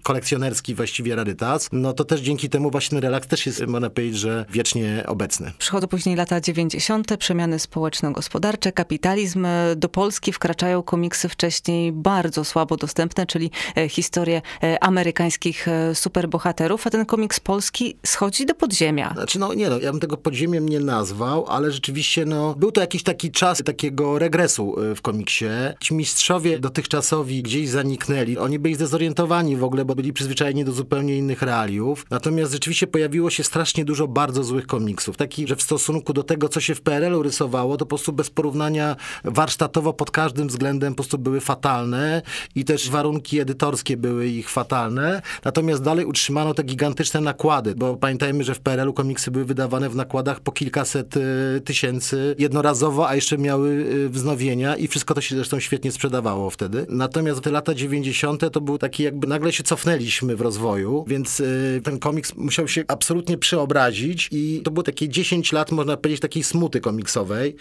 kolekcjonerski 0.51 0.75
właściwie 0.75 1.15
rarytas. 1.15 1.69
No 1.71 1.93
to 1.93 2.05
też 2.05 2.21
dzięki 2.21 2.49
temu 2.49 2.71
właśnie 2.71 2.99
relaks 2.99 3.27
też 3.27 3.45
jest, 3.45 3.67
można 3.67 3.89
powiedzieć, 3.89 4.17
że 4.17 4.45
wiecznie 4.49 5.03
obecny. 5.07 5.51
Przychodzą 5.57 5.87
później 5.87 6.15
lata 6.15 6.41
90., 6.41 7.17
przemiany 7.17 7.59
społeczno-gospodarcze, 7.59 8.71
kapitalizm. 8.71 9.47
Do 9.75 9.89
Polski 9.89 10.33
wkraczają 10.33 10.83
komiksy 10.83 11.29
wcześniej 11.29 11.91
bardzo 11.91 12.45
słabo 12.45 12.77
dostępne, 12.77 13.25
czyli 13.25 13.51
e, 13.77 13.89
historie 13.89 14.41
e, 14.63 14.83
amerykańskich 14.83 15.67
e, 15.67 15.95
superbohaterów, 15.95 16.87
a 16.87 16.89
ten 16.89 17.05
komiks 17.05 17.39
polski 17.39 17.97
schodzi 18.05 18.45
do 18.45 18.55
podziemia. 18.55 19.13
Znaczy, 19.13 19.39
no 19.39 19.53
nie 19.53 19.69
no, 19.69 19.79
ja 19.79 19.91
bym 19.91 19.99
tego 19.99 20.17
podziemiem 20.17 20.69
nie 20.69 20.79
nazwał, 20.79 21.45
ale 21.47 21.71
rzeczywiście, 21.71 22.25
no, 22.25 22.55
był 22.55 22.71
to 22.71 22.81
jakiś 22.81 23.03
taki 23.03 23.31
czas 23.31 23.61
takiego 23.65 24.19
regresu 24.19 24.75
w 24.95 25.01
komiksie. 25.01 25.45
Ci 25.79 25.93
mistrzowie 25.93 26.59
dotychczasowi 26.59 27.43
gdzieś 27.43 27.69
zaniknęli. 27.69 28.37
Oni 28.37 28.59
byli 28.59 28.75
zdezorientowani 28.75 29.57
w 29.57 29.63
ogóle, 29.63 29.85
bo 29.85 29.95
byli 29.95 30.13
przyzwyczajeni 30.13 30.40
do 30.41 30.71
zupełnie 30.71 31.17
innych 31.17 31.41
realiów. 31.41 32.05
Natomiast 32.09 32.51
rzeczywiście 32.51 32.87
pojawiło 32.87 33.29
się 33.29 33.43
strasznie 33.43 33.85
dużo 33.85 34.07
bardzo 34.07 34.43
złych 34.43 34.67
komiksów. 34.67 35.17
Takich, 35.17 35.47
że 35.47 35.55
w 35.55 35.61
stosunku 35.61 36.13
do 36.13 36.23
tego, 36.23 36.49
co 36.49 36.59
się 36.59 36.75
w 36.75 36.81
PRL-u 36.81 37.23
rysowało, 37.23 37.77
to 37.77 37.85
po 37.85 37.89
prostu 37.89 38.13
bez 38.13 38.29
porównania 38.29 38.95
warsztatowo 39.23 39.93
pod 39.93 40.11
każdym 40.11 40.47
względem 40.47 40.93
po 40.93 40.95
prostu 40.95 41.17
były 41.17 41.39
fatalne 41.39 42.21
i 42.55 42.65
też 42.65 42.89
warunki 42.89 43.39
edytorskie 43.39 43.97
były 43.97 44.27
ich 44.27 44.49
fatalne. 44.49 45.21
Natomiast 45.43 45.83
dalej 45.83 46.05
utrzymano 46.05 46.53
te 46.53 46.63
gigantyczne 46.63 47.21
nakłady, 47.21 47.75
bo 47.75 47.95
pamiętajmy, 47.95 48.43
że 48.43 48.55
w 48.55 48.59
PRL-u 48.59 48.93
komiksy 48.93 49.31
były 49.31 49.45
wydawane 49.45 49.89
w 49.89 49.95
nakładach 49.95 50.39
po 50.39 50.51
kilkaset 50.51 51.17
y, 51.17 51.61
tysięcy 51.65 52.35
jednorazowo, 52.39 53.09
a 53.09 53.15
jeszcze 53.15 53.37
miały 53.37 53.69
y, 53.69 54.09
wznowienia 54.09 54.75
i 54.75 54.87
wszystko 54.87 55.13
to 55.13 55.21
się 55.21 55.35
zresztą 55.35 55.59
świetnie 55.59 55.91
sprzedawało 55.91 56.49
wtedy. 56.49 56.85
Natomiast 56.89 57.41
te 57.41 57.51
lata 57.51 57.73
90. 57.73 58.51
to 58.51 58.61
był 58.61 58.77
taki 58.77 59.03
jakby 59.03 59.27
nagle 59.27 59.51
się 59.53 59.63
cofnęliśmy 59.63 60.30
w 60.35 60.41
rozwoju, 60.41 61.05
więc 61.07 61.39
y, 61.39 61.81
ten 61.83 61.99
komiks 61.99 62.35
musiał 62.35 62.67
się 62.67 62.83
absolutnie 62.87 63.37
przeobrazić 63.37 64.29
i 64.31 64.61
to 64.63 64.71
było 64.71 64.83
takie 64.83 65.09
10 65.09 65.51
lat, 65.51 65.71
można 65.71 65.97
powiedzieć, 65.97 66.21
takiej 66.21 66.43
smuty 66.43 66.79
komiksowej. 66.79 67.55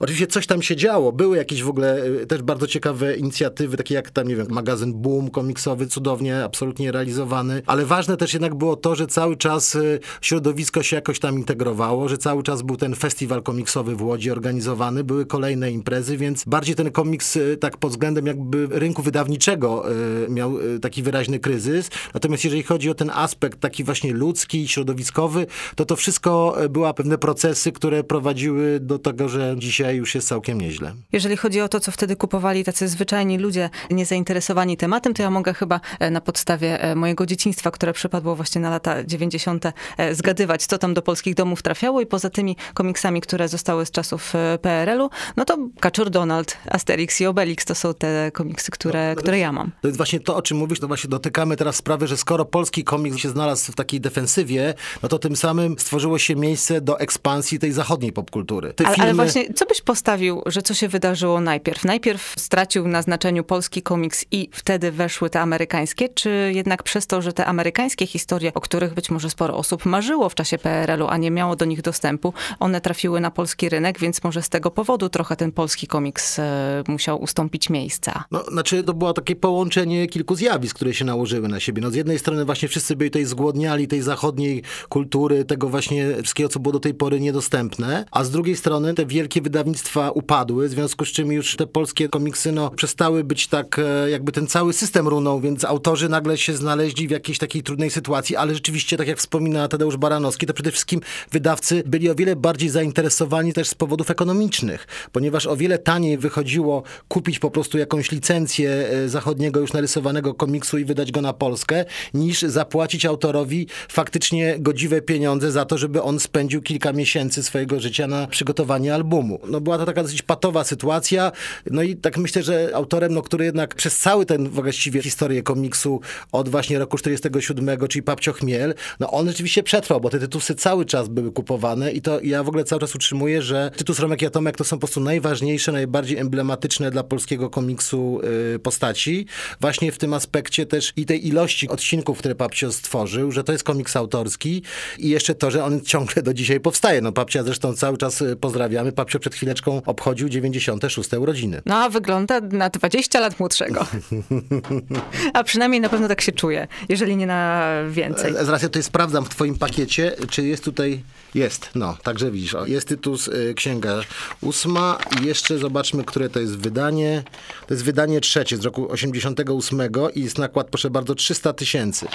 Oczywiście 0.00 0.26
coś 0.26 0.46
tam 0.46 0.62
się 0.62 0.76
działo, 0.76 1.12
były 1.12 1.36
jakieś 1.36 1.62
w 1.62 1.68
ogóle 1.68 2.04
y, 2.06 2.26
też 2.26 2.42
bardzo 2.42 2.66
ciekawe 2.66 3.16
inicjatywy, 3.16 3.76
takie 3.76 3.94
jak 3.94 4.10
tam, 4.10 4.28
nie 4.28 4.36
wiem, 4.36 4.46
magazyn 4.50 4.92
Boom 4.92 5.30
komiksowy, 5.30 5.86
cudownie, 5.86 6.44
absolutnie 6.44 6.92
realizowany, 6.92 7.62
ale 7.66 7.86
ważne 7.86 8.16
też 8.16 8.32
jednak 8.32 8.54
było 8.54 8.76
to, 8.76 8.94
że 8.94 9.06
cały 9.06 9.36
czas 9.36 9.74
y, 9.74 10.00
środowisko 10.20 10.82
się 10.82 10.96
jakoś 10.96 11.18
tam 11.18 11.38
integrowało, 11.38 12.08
że 12.08 12.18
cały 12.18 12.42
czas 12.42 12.62
był 12.62 12.76
ten 12.76 12.94
festiwal 12.94 13.42
komiksowy 13.42 13.96
w 13.96 14.02
Łodzi 14.02 14.30
organizowany, 14.30 15.04
były 15.04 15.26
kolejne 15.26 15.70
imprezy, 15.70 16.16
więc 16.16 16.44
bardziej 16.44 16.74
ten 16.74 16.90
komiks 16.90 17.38
tak 17.60 17.76
pod 17.76 17.90
względem 17.90 18.26
jakby 18.26 18.68
rynku 18.70 19.02
wydawniczego 19.02 19.84
miał 20.28 20.58
taki 20.82 21.02
wyraźny 21.02 21.38
kryzys. 21.38 21.90
Natomiast 22.16 22.44
jeżeli 22.44 22.62
chodzi 22.62 22.90
o 22.90 22.94
ten 22.94 23.10
aspekt 23.10 23.60
taki 23.60 23.84
właśnie 23.84 24.12
ludzki, 24.12 24.68
środowiskowy, 24.68 25.46
to 25.74 25.84
to 25.84 25.96
wszystko 25.96 26.56
y, 26.64 26.68
były 26.68 26.94
pewne 26.94 27.18
procesy, 27.18 27.72
które 27.72 28.04
prowadziły 28.04 28.80
do 28.80 28.98
tego, 28.98 29.28
że 29.28 29.54
dzisiaj 29.58 29.96
już 29.96 30.14
jest 30.14 30.28
całkiem 30.28 30.60
nieźle. 30.60 30.94
Jeżeli 31.12 31.36
chodzi 31.36 31.60
o 31.60 31.68
to, 31.68 31.80
co 31.80 31.92
wtedy 31.92 32.16
kupowali 32.16 32.64
tacy 32.64 32.88
zwyczajni 32.88 33.38
ludzie 33.38 33.70
niezainteresowani 33.90 34.76
tematem, 34.76 35.14
to 35.14 35.22
ja 35.22 35.30
mogę 35.30 35.54
chyba 35.54 35.80
e, 35.98 36.10
na 36.10 36.20
podstawie 36.20 36.80
e, 36.82 36.94
mojego 36.94 37.26
dzieciństwa, 37.26 37.70
które 37.70 37.92
przypadło 37.92 38.36
właśnie 38.36 38.60
na 38.60 38.70
lata 38.70 39.04
90., 39.04 39.64
e, 39.96 40.14
zgadywać, 40.14 40.66
co 40.66 40.78
tam 40.78 40.94
do 40.94 41.02
polskich 41.02 41.34
domów 41.34 41.62
trafiało 41.62 42.00
i 42.00 42.06
poza 42.06 42.30
tymi 42.30 42.56
komiksami, 42.74 43.20
które 43.20 43.48
zostały 43.48 43.86
z 43.86 43.90
czasów 43.90 44.34
e, 44.34 44.58
PRL-u, 44.58 45.10
no 45.36 45.44
to 45.44 45.58
Kaczor 45.80 46.10
Donald, 46.10 46.56
Asterix 46.70 47.20
i 47.20 47.26
Obelix 47.26 47.64
to 47.64 47.74
są 47.74 47.94
te 47.94 48.30
komiksy, 48.32 48.70
które, 48.70 49.14
No, 49.16 49.20
które 49.22 49.38
ja 49.38 49.52
mam. 49.52 49.70
To 49.80 49.88
jest 49.88 49.96
właśnie 49.96 50.20
to, 50.20 50.36
o 50.36 50.42
czym 50.42 50.56
mówisz, 50.56 50.80
to 50.80 50.88
właśnie 50.88 51.10
dotykamy 51.10 51.56
teraz 51.56 51.76
sprawy, 51.76 51.95
że 52.02 52.16
skoro 52.16 52.44
polski 52.44 52.84
komiks 52.84 53.16
się 53.16 53.28
znalazł 53.28 53.72
w 53.72 53.74
takiej 53.74 54.00
defensywie, 54.00 54.74
no 55.02 55.08
to 55.08 55.18
tym 55.18 55.36
samym 55.36 55.78
stworzyło 55.78 56.18
się 56.18 56.36
miejsce 56.36 56.80
do 56.80 57.00
ekspansji 57.00 57.58
tej 57.58 57.72
zachodniej 57.72 58.12
popkultury. 58.12 58.74
Te 58.74 58.86
Ale, 58.86 58.96
ale 58.96 59.14
właśnie, 59.14 59.54
co 59.54 59.66
byś 59.66 59.80
postawił, 59.82 60.42
że 60.46 60.62
co 60.62 60.74
się 60.74 60.88
wydarzyło 60.88 61.40
najpierw? 61.40 61.84
Najpierw 61.84 62.34
stracił 62.38 62.88
na 62.88 63.02
znaczeniu 63.02 63.44
polski 63.44 63.82
komiks 63.82 64.24
i 64.30 64.48
wtedy 64.52 64.92
weszły 64.92 65.30
te 65.30 65.40
amerykańskie, 65.40 66.08
czy 66.08 66.52
jednak 66.54 66.82
przez 66.82 67.06
to, 67.06 67.22
że 67.22 67.32
te 67.32 67.46
amerykańskie 67.46 68.06
historie, 68.06 68.54
o 68.54 68.60
których 68.60 68.94
być 68.94 69.10
może 69.10 69.30
sporo 69.30 69.56
osób 69.56 69.86
marzyło 69.86 70.28
w 70.28 70.34
czasie 70.34 70.58
PRL-u, 70.58 71.06
a 71.06 71.16
nie 71.16 71.30
miało 71.30 71.56
do 71.56 71.64
nich 71.64 71.82
dostępu, 71.82 72.32
one 72.60 72.80
trafiły 72.80 73.20
na 73.20 73.30
polski 73.30 73.68
rynek, 73.68 73.98
więc 73.98 74.24
może 74.24 74.42
z 74.42 74.48
tego 74.48 74.70
powodu 74.70 75.08
trochę 75.08 75.36
ten 75.36 75.52
polski 75.52 75.86
komiks 75.86 76.38
e, 76.38 76.82
musiał 76.88 77.22
ustąpić 77.22 77.70
miejsca. 77.70 78.24
No, 78.30 78.44
znaczy 78.44 78.82
to 78.82 78.94
było 78.94 79.12
takie 79.12 79.36
połączenie 79.36 80.06
kilku 80.06 80.34
zjawisk, 80.34 80.76
które 80.76 80.94
się 80.94 81.04
nałożyły 81.04 81.48
na 81.48 81.60
siebie. 81.60 81.82
No, 81.86 81.90
z 81.90 81.94
jednej 81.94 82.18
strony 82.18 82.44
właśnie 82.44 82.68
wszyscy 82.68 82.96
byli 82.96 83.10
tej 83.10 83.24
zgłodniali, 83.24 83.88
tej 83.88 84.02
zachodniej 84.02 84.62
kultury, 84.88 85.44
tego 85.44 85.68
właśnie 85.68 86.14
wszystkiego, 86.22 86.48
co 86.48 86.60
było 86.60 86.72
do 86.72 86.80
tej 86.80 86.94
pory 86.94 87.20
niedostępne, 87.20 88.04
a 88.10 88.24
z 88.24 88.30
drugiej 88.30 88.56
strony 88.56 88.94
te 88.94 89.06
wielkie 89.06 89.40
wydawnictwa 89.42 90.10
upadły, 90.10 90.68
w 90.68 90.70
związku 90.70 91.04
z 91.04 91.08
czym 91.08 91.32
już 91.32 91.56
te 91.56 91.66
polskie 91.66 92.08
komiksy 92.08 92.52
no, 92.52 92.70
przestały 92.70 93.24
być 93.24 93.46
tak, 93.46 93.78
e, 93.78 94.10
jakby 94.10 94.32
ten 94.32 94.46
cały 94.46 94.72
system 94.72 95.08
runął, 95.08 95.40
więc 95.40 95.64
autorzy 95.64 96.08
nagle 96.08 96.38
się 96.38 96.56
znaleźli 96.56 97.08
w 97.08 97.10
jakiejś 97.10 97.38
takiej 97.38 97.62
trudnej 97.62 97.90
sytuacji, 97.90 98.36
ale 98.36 98.54
rzeczywiście, 98.54 98.96
tak 98.96 99.08
jak 99.08 99.18
wspomina 99.18 99.68
Tadeusz 99.68 99.96
Baranowski, 99.96 100.46
to 100.46 100.54
przede 100.54 100.70
wszystkim 100.70 101.00
wydawcy 101.32 101.82
byli 101.86 102.10
o 102.10 102.14
wiele 102.14 102.36
bardziej 102.36 102.68
zainteresowani 102.68 103.52
też 103.52 103.68
z 103.68 103.74
powodów 103.74 104.10
ekonomicznych, 104.10 104.86
ponieważ 105.12 105.46
o 105.46 105.56
wiele 105.56 105.78
taniej 105.78 106.18
wychodziło 106.18 106.82
kupić 107.08 107.38
po 107.38 107.50
prostu 107.50 107.78
jakąś 107.78 108.10
licencję 108.10 108.70
e, 108.70 109.08
zachodniego 109.08 109.60
już 109.60 109.72
narysowanego 109.72 110.34
komiksu 110.34 110.78
i 110.78 110.84
wydać 110.84 111.12
go 111.12 111.20
na 111.20 111.32
Polskę, 111.32 111.75
niż 112.14 112.40
zapłacić 112.40 113.06
autorowi 113.06 113.66
faktycznie 113.88 114.56
godziwe 114.58 115.00
pieniądze 115.02 115.52
za 115.52 115.64
to, 115.64 115.78
żeby 115.78 116.02
on 116.02 116.20
spędził 116.20 116.62
kilka 116.62 116.92
miesięcy 116.92 117.42
swojego 117.42 117.80
życia 117.80 118.06
na 118.06 118.26
przygotowanie 118.26 118.94
albumu. 118.94 119.40
No 119.48 119.60
była 119.60 119.78
to 119.78 119.86
taka 119.86 120.02
dosyć 120.02 120.22
patowa 120.22 120.64
sytuacja, 120.64 121.32
no 121.70 121.82
i 121.82 121.96
tak 121.96 122.18
myślę, 122.18 122.42
że 122.42 122.70
autorem, 122.74 123.14
no, 123.14 123.22
który 123.22 123.44
jednak 123.44 123.74
przez 123.74 123.96
cały 123.98 124.26
ten 124.26 124.48
właściwie 124.48 125.02
historię 125.02 125.42
komiksu 125.42 126.00
od 126.32 126.48
właśnie 126.48 126.78
roku 126.78 126.98
47, 126.98 127.78
czyli 127.88 128.02
Papcio 128.02 128.32
Chmiel, 128.32 128.74
no 129.00 129.10
on 129.10 129.28
rzeczywiście 129.28 129.62
przetrwał, 129.62 130.00
bo 130.00 130.10
te 130.10 130.18
tytusy 130.18 130.54
cały 130.54 130.84
czas 130.84 131.08
były 131.08 131.32
kupowane 131.32 131.92
i 131.92 132.02
to 132.02 132.20
ja 132.20 132.42
w 132.42 132.48
ogóle 132.48 132.64
cały 132.64 132.80
czas 132.80 132.94
utrzymuję, 132.94 133.42
że 133.42 133.70
tytus 133.76 133.98
Romek 133.98 134.22
i 134.22 134.26
Atomek 134.26 134.56
to 134.56 134.64
są 134.64 134.76
po 134.76 134.80
prostu 134.80 135.00
najważniejsze, 135.00 135.72
najbardziej 135.72 136.18
emblematyczne 136.18 136.90
dla 136.90 137.02
polskiego 137.02 137.50
komiksu 137.50 138.20
y, 138.54 138.58
postaci. 138.58 139.26
Właśnie 139.60 139.92
w 139.92 139.98
tym 139.98 140.14
aspekcie 140.14 140.66
też 140.66 140.92
i 140.96 141.06
tej 141.06 141.28
ilości 141.28 141.65
odcinków, 141.68 142.18
które 142.18 142.34
Papcio 142.34 142.72
stworzył, 142.72 143.32
że 143.32 143.44
to 143.44 143.52
jest 143.52 143.64
komiks 143.64 143.96
autorski 143.96 144.62
i 144.98 145.08
jeszcze 145.08 145.34
to, 145.34 145.50
że 145.50 145.64
on 145.64 145.80
ciągle 145.80 146.22
do 146.22 146.34
dzisiaj 146.34 146.60
powstaje. 146.60 147.00
No 147.00 147.12
Papcia 147.12 147.42
zresztą 147.42 147.74
cały 147.74 147.98
czas 147.98 148.22
y, 148.22 148.36
pozdrawiamy. 148.36 148.92
Papcio 148.92 149.18
przed 149.18 149.34
chwileczką 149.34 149.82
obchodził 149.86 150.28
96 150.28 151.12
urodziny. 151.12 151.62
No 151.66 151.76
a 151.76 151.88
wygląda 151.88 152.40
na 152.40 152.70
20 152.70 153.20
lat 153.20 153.40
młodszego. 153.40 153.86
A 155.34 155.44
przynajmniej 155.44 155.80
na 155.80 155.88
pewno 155.88 156.08
tak 156.08 156.20
się 156.20 156.32
czuje, 156.32 156.68
jeżeli 156.88 157.16
nie 157.16 157.26
na 157.26 157.72
więcej. 157.90 158.32
Z 158.44 158.48
racji 158.48 158.68
tutaj 158.68 158.82
sprawdzam 158.82 159.24
w 159.24 159.28
twoim 159.28 159.58
pakiecie, 159.58 160.12
czy 160.30 160.46
jest 160.46 160.64
tutaj, 160.64 161.02
jest, 161.34 161.70
no, 161.74 161.96
także 162.02 162.30
widzisz, 162.30 162.56
jest 162.66 162.88
tytuł 162.88 163.16
y, 163.50 163.54
księga 163.54 164.00
ósma 164.40 164.98
i 165.22 165.26
jeszcze 165.26 165.58
zobaczmy, 165.58 166.04
które 166.04 166.28
to 166.28 166.40
jest 166.40 166.56
wydanie. 166.58 167.22
To 167.66 167.74
jest 167.74 167.84
wydanie 167.84 168.20
trzecie 168.20 168.56
z 168.56 168.64
roku 168.64 168.92
88 168.92 169.80
i 170.14 170.22
jest 170.22 170.38
nakład, 170.38 170.66
proszę 170.66 170.90
bardzo, 170.90 171.14
300 171.14 171.52
tysięcy. 171.56 172.06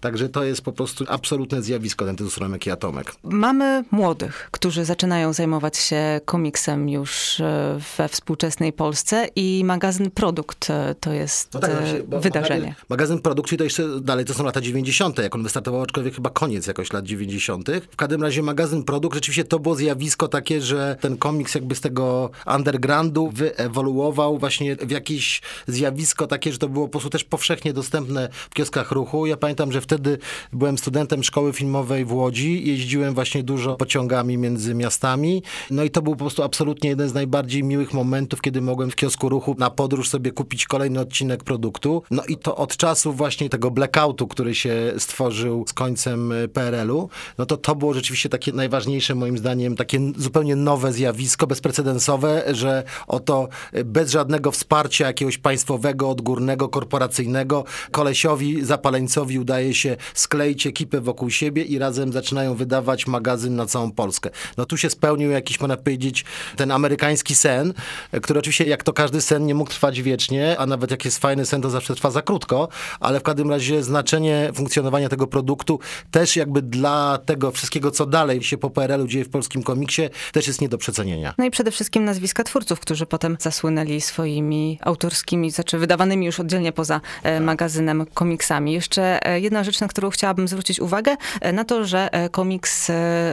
Także 0.00 0.28
to 0.28 0.44
jest 0.44 0.62
po 0.62 0.72
prostu 0.72 1.04
absolutne 1.08 1.62
zjawisko, 1.62 2.04
ten 2.04 2.16
tytuł 2.16 2.32
Romek 2.40 2.66
i 2.66 2.70
Atomek. 2.70 3.14
Mamy 3.22 3.84
młodych, 3.90 4.48
którzy 4.50 4.84
zaczynają 4.84 5.32
zajmować 5.32 5.76
się 5.76 6.20
komiksem 6.24 6.88
już 6.88 7.40
e, 7.40 7.78
we 7.96 8.08
współczesnej 8.08 8.72
Polsce 8.72 9.28
i 9.36 9.62
magazyn 9.64 10.10
Produkt 10.10 10.70
e, 10.70 10.94
to 11.00 11.12
jest 11.12 11.54
No 11.54 11.60
tak, 11.60 11.70
e, 11.70 12.20
wydarzenie. 12.20 12.60
Magazyn, 12.60 12.86
magazyn 12.88 13.18
produkcji 13.18 13.58
to 13.58 13.64
jeszcze 13.64 14.00
dalej, 14.00 14.24
to 14.24 14.34
są 14.34 14.44
lata 14.44 14.60
90., 14.60 15.18
jak 15.18 15.34
on 15.34 15.42
wystartował, 15.42 15.82
aczkolwiek 15.82 16.14
chyba 16.14 16.30
koniec 16.30 16.66
jakoś 16.66 16.92
lat 16.92 17.04
90. 17.04 17.68
W 17.90 17.96
każdym 17.96 18.22
razie 18.22 18.42
magazyn 18.42 18.84
produkt, 18.84 19.14
rzeczywiście 19.14 19.44
to 19.44 19.58
było 19.58 19.74
zjawisko 19.74 20.28
takie, 20.28 20.60
że 20.60 20.96
ten 21.00 21.16
komiks 21.16 21.54
jakby 21.54 21.74
z 21.74 21.80
tego 21.80 22.30
undergroundu 22.56 23.30
wyewoluował 23.30 24.38
właśnie 24.38 24.76
w 24.76 24.90
jakieś 24.90 25.42
zjawisko 25.66 26.26
takie, 26.26 26.52
że 26.52 26.58
to 26.58 26.68
było 26.68 26.86
po 26.86 26.90
prostu 26.90 27.10
też 27.10 27.24
powszechnie 27.24 27.72
dostępne 27.72 28.28
w 28.50 28.54
kioskach 28.54 28.87
ruchu. 28.92 29.26
Ja 29.26 29.36
pamiętam, 29.36 29.72
że 29.72 29.80
wtedy 29.80 30.18
byłem 30.52 30.78
studentem 30.78 31.22
szkoły 31.22 31.52
filmowej 31.52 32.04
w 32.04 32.12
Łodzi, 32.12 32.68
jeździłem 32.68 33.14
właśnie 33.14 33.42
dużo 33.42 33.76
pociągami 33.76 34.38
między 34.38 34.74
miastami, 34.74 35.42
no 35.70 35.84
i 35.84 35.90
to 35.90 36.02
był 36.02 36.12
po 36.12 36.18
prostu 36.18 36.42
absolutnie 36.42 36.90
jeden 36.90 37.08
z 37.08 37.14
najbardziej 37.14 37.64
miłych 37.64 37.94
momentów, 37.94 38.40
kiedy 38.40 38.60
mogłem 38.60 38.90
w 38.90 38.96
kiosku 38.96 39.28
ruchu 39.28 39.56
na 39.58 39.70
podróż 39.70 40.08
sobie 40.08 40.30
kupić 40.30 40.66
kolejny 40.66 41.00
odcinek 41.00 41.44
produktu. 41.44 42.02
No 42.10 42.22
i 42.28 42.36
to 42.36 42.56
od 42.56 42.76
czasu 42.76 43.12
właśnie 43.12 43.48
tego 43.48 43.70
blackoutu, 43.70 44.26
który 44.26 44.54
się 44.54 44.92
stworzył 44.98 45.64
z 45.68 45.72
końcem 45.72 46.32
y, 46.32 46.48
PRL-u, 46.48 47.08
no 47.38 47.46
to 47.46 47.56
to 47.56 47.74
było 47.74 47.94
rzeczywiście 47.94 48.28
takie 48.28 48.52
najważniejsze 48.52 49.14
moim 49.14 49.38
zdaniem, 49.38 49.76
takie 49.76 50.00
zupełnie 50.16 50.56
nowe 50.56 50.92
zjawisko, 50.92 51.46
bezprecedensowe, 51.46 52.42
że 52.54 52.82
oto 53.06 53.48
y, 53.74 53.84
bez 53.84 54.10
żadnego 54.10 54.50
wsparcia 54.50 55.06
jakiegoś 55.06 55.38
państwowego, 55.38 56.10
odgórnego, 56.10 56.68
korporacyjnego, 56.68 57.64
kolesiowi, 57.90 58.64
zapaleńcowi 58.78 59.38
udaje 59.38 59.74
się 59.74 59.96
skleić 60.14 60.66
ekipę 60.66 61.00
wokół 61.00 61.30
siebie 61.30 61.62
i 61.62 61.78
razem 61.78 62.12
zaczynają 62.12 62.54
wydawać 62.54 63.06
magazyn 63.06 63.56
na 63.56 63.66
całą 63.66 63.92
Polskę. 63.92 64.30
No 64.56 64.66
tu 64.66 64.76
się 64.76 64.90
spełnił 64.90 65.30
jakiś, 65.30 65.60
można 65.60 65.76
powiedzieć, 65.76 66.24
ten 66.56 66.70
amerykański 66.70 67.34
sen, 67.34 67.74
który 68.22 68.38
oczywiście, 68.38 68.64
jak 68.64 68.82
to 68.82 68.92
każdy 68.92 69.20
sen, 69.20 69.46
nie 69.46 69.54
mógł 69.54 69.70
trwać 69.70 70.02
wiecznie, 70.02 70.56
a 70.58 70.66
nawet 70.66 70.90
jak 70.90 71.04
jest 71.04 71.18
fajny 71.18 71.46
sen, 71.46 71.62
to 71.62 71.70
zawsze 71.70 71.94
trwa 71.94 72.10
za 72.10 72.22
krótko, 72.22 72.68
ale 73.00 73.20
w 73.20 73.22
każdym 73.22 73.50
razie 73.50 73.82
znaczenie 73.82 74.50
funkcjonowania 74.54 75.08
tego 75.08 75.26
produktu 75.26 75.80
też 76.10 76.36
jakby 76.36 76.62
dla 76.62 77.18
tego 77.26 77.50
wszystkiego, 77.50 77.90
co 77.90 78.06
dalej 78.06 78.42
się 78.42 78.58
po 78.58 78.70
PRL-u 78.70 79.06
dzieje 79.06 79.24
w 79.24 79.30
polskim 79.30 79.62
komiksie, 79.62 80.02
też 80.32 80.46
jest 80.46 80.60
nie 80.60 80.68
do 80.68 80.78
przecenienia. 80.78 81.34
No 81.38 81.44
i 81.44 81.50
przede 81.50 81.70
wszystkim 81.70 82.04
nazwiska 82.04 82.44
twórców, 82.44 82.80
którzy 82.80 83.06
potem 83.06 83.36
zasłynęli 83.40 84.00
swoimi 84.00 84.78
autorskimi, 84.82 85.50
znaczy 85.50 85.78
wydawanymi 85.78 86.26
już 86.26 86.40
oddzielnie 86.40 86.72
poza 86.72 87.00
e, 87.22 87.40
magazynem 87.40 88.06
komiksami. 88.14 88.67
Jeszcze 88.72 89.26
e, 89.26 89.40
jedna 89.40 89.64
rzecz, 89.64 89.80
na 89.80 89.88
którą 89.88 90.10
chciałabym 90.10 90.48
zwrócić 90.48 90.80
uwagę, 90.80 91.16
e, 91.40 91.52
na 91.52 91.64
to, 91.64 91.84
że 91.84 92.12
e, 92.12 92.28
komiks 92.28 92.90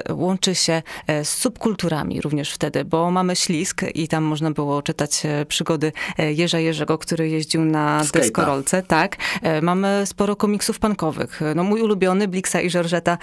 łączy 0.10 0.56
się 0.56 0.82
z 1.24 1.30
subkulturami 1.30 2.22
również 2.22 2.52
wtedy, 2.52 2.86
bo 2.86 3.12
mamy 3.12 3.36
Ślisk 3.36 3.82
i 3.94 4.08
tam 4.08 4.24
można 4.24 4.52
było 4.52 4.82
czytać 4.82 5.24
przygody 5.48 5.92
Jerza 6.18 6.60
Jerzego, 6.60 6.98
który 6.98 7.30
jeździł 7.30 7.66
na 7.66 8.02
Skate'a. 8.04 8.12
deskorolce, 8.12 8.84
tak. 8.84 9.18
Mamy 9.62 10.04
sporo 10.06 10.36
komiksów 10.36 10.80
punkowych. 10.80 11.42
No 11.56 11.64
mój 11.64 11.82
ulubiony, 11.82 12.28
Blixa 12.28 12.56
i 12.64 12.70
Żorżeta 12.70 13.18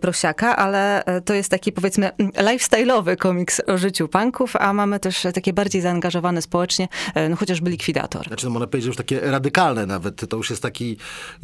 Prosiaka, 0.00 0.56
ale 0.56 1.04
to 1.24 1.34
jest 1.34 1.50
taki 1.50 1.72
powiedzmy 1.72 2.10
mm, 2.12 2.32
lifestyle'owy 2.32 3.16
komiks 3.16 3.60
o 3.66 3.78
życiu 3.78 4.08
punków, 4.08 4.56
a 4.56 4.72
mamy 4.72 5.00
też 5.00 5.22
takie 5.34 5.52
bardziej 5.52 5.82
zaangażowane 5.82 6.42
społecznie, 6.42 6.88
no 7.30 7.36
chociażby 7.36 7.70
Likwidator. 7.70 8.26
Znaczy, 8.26 8.46
no 8.46 8.50
można 8.50 8.66
powiedzieć, 8.66 8.84
że 8.84 8.88
już 8.88 8.96
takie 8.96 9.20
radykalne 9.20 9.86
nawet. 9.86 10.28
To 10.28 10.36
już 10.36 10.50
jest 10.50 10.62
taki, 10.62 10.96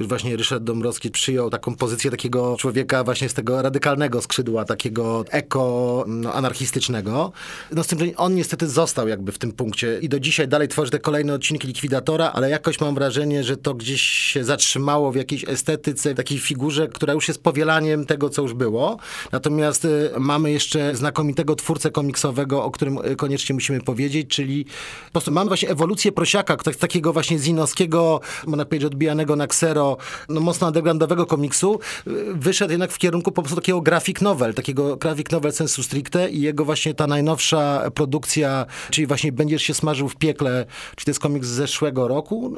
właśnie 0.06 0.36
Ryszard 0.36 0.64
Dąbrowski 0.64 1.10
przyjął 1.10 1.50
taką 1.50 1.76
pozycję 1.76 2.10
takiego 2.10 2.56
człowieka 2.58 3.04
właśnie 3.04 3.28
z 3.28 3.34
tego 3.34 3.62
radykalnego 3.62 4.22
skrzydła, 4.22 4.64
takiego 4.64 5.24
eko-anarchistycznego. 5.30 7.32
No 7.72 7.84
z 7.84 7.86
tym, 7.86 7.98
że 7.98 8.06
on 8.16 8.34
niestety 8.34 8.68
został 8.68 9.08
jakby 9.08 9.32
w 9.32 9.38
tym 9.38 9.52
punkcie 9.52 9.98
i 10.02 10.08
do 10.08 10.20
dzisiaj 10.20 10.48
dalej 10.48 10.68
tworzy 10.68 10.90
te 10.90 10.98
kolejne 10.98 11.34
odcinki 11.34 11.66
Likwidatora, 11.66 12.32
ale 12.32 12.50
jakoś 12.50 12.80
mam 12.80 12.94
wrażenie, 12.94 13.44
że 13.44 13.56
to 13.56 13.74
gdzieś 13.74 14.02
się 14.02 14.44
zatrzymało 14.44 15.12
w 15.12 15.16
jakiejś 15.16 15.48
estetyce, 15.48 16.14
takiej 16.14 16.38
figurze, 16.38 16.88
która 16.88 17.12
już 17.12 17.28
jest 17.28 17.42
powielaniem 17.42 18.06
tego, 18.06 18.30
co 18.30 18.42
już 18.42 18.54
było. 18.54 18.98
Natomiast 19.32 19.84
y, 19.84 20.10
mamy 20.18 20.52
jeszcze 20.52 20.96
znakomitego 20.96 21.56
twórcę 21.56 21.90
komiksowego, 21.90 22.64
o 22.64 22.70
którym 22.70 22.98
y, 22.98 23.16
koniecznie 23.16 23.54
musimy 23.54 23.80
powiedzieć, 23.80 24.30
czyli 24.30 24.64
po 25.04 25.12
prostu 25.12 25.30
mamy 25.30 25.48
właśnie 25.48 25.70
ewolucję 25.70 26.12
prosiaka, 26.12 26.56
tak, 26.56 26.76
takiego 26.76 27.12
właśnie 27.12 27.38
zinowskiego, 27.38 28.20
można 28.46 28.64
powiedzieć 28.64 28.86
odbijanego 28.86 29.36
na 29.36 29.46
ksero, 29.46 29.93
no 30.28 30.40
mocno 30.40 30.66
undergroundowego 30.66 31.26
komiksu, 31.26 31.80
y, 32.06 32.10
wyszedł 32.34 32.70
jednak 32.70 32.92
w 32.92 32.98
kierunku 32.98 33.32
po 33.32 33.42
prostu 33.42 33.56
takiego 33.56 33.80
graphic 33.80 34.20
novel, 34.20 34.54
takiego 34.54 34.96
graphic 34.96 35.30
novel 35.30 35.52
sensu 35.52 35.82
stricte 35.82 36.30
i 36.30 36.40
jego 36.40 36.64
właśnie 36.64 36.94
ta 36.94 37.06
najnowsza 37.06 37.90
produkcja, 37.94 38.66
czyli 38.90 39.06
właśnie 39.06 39.32
Będziesz 39.32 39.62
się 39.62 39.74
smażył 39.74 40.08
w 40.08 40.16
piekle, 40.16 40.66
czyli 40.96 41.04
to 41.04 41.10
jest 41.10 41.20
komiks 41.20 41.48
z 41.48 41.50
zeszłego 41.50 42.08
roku. 42.08 42.54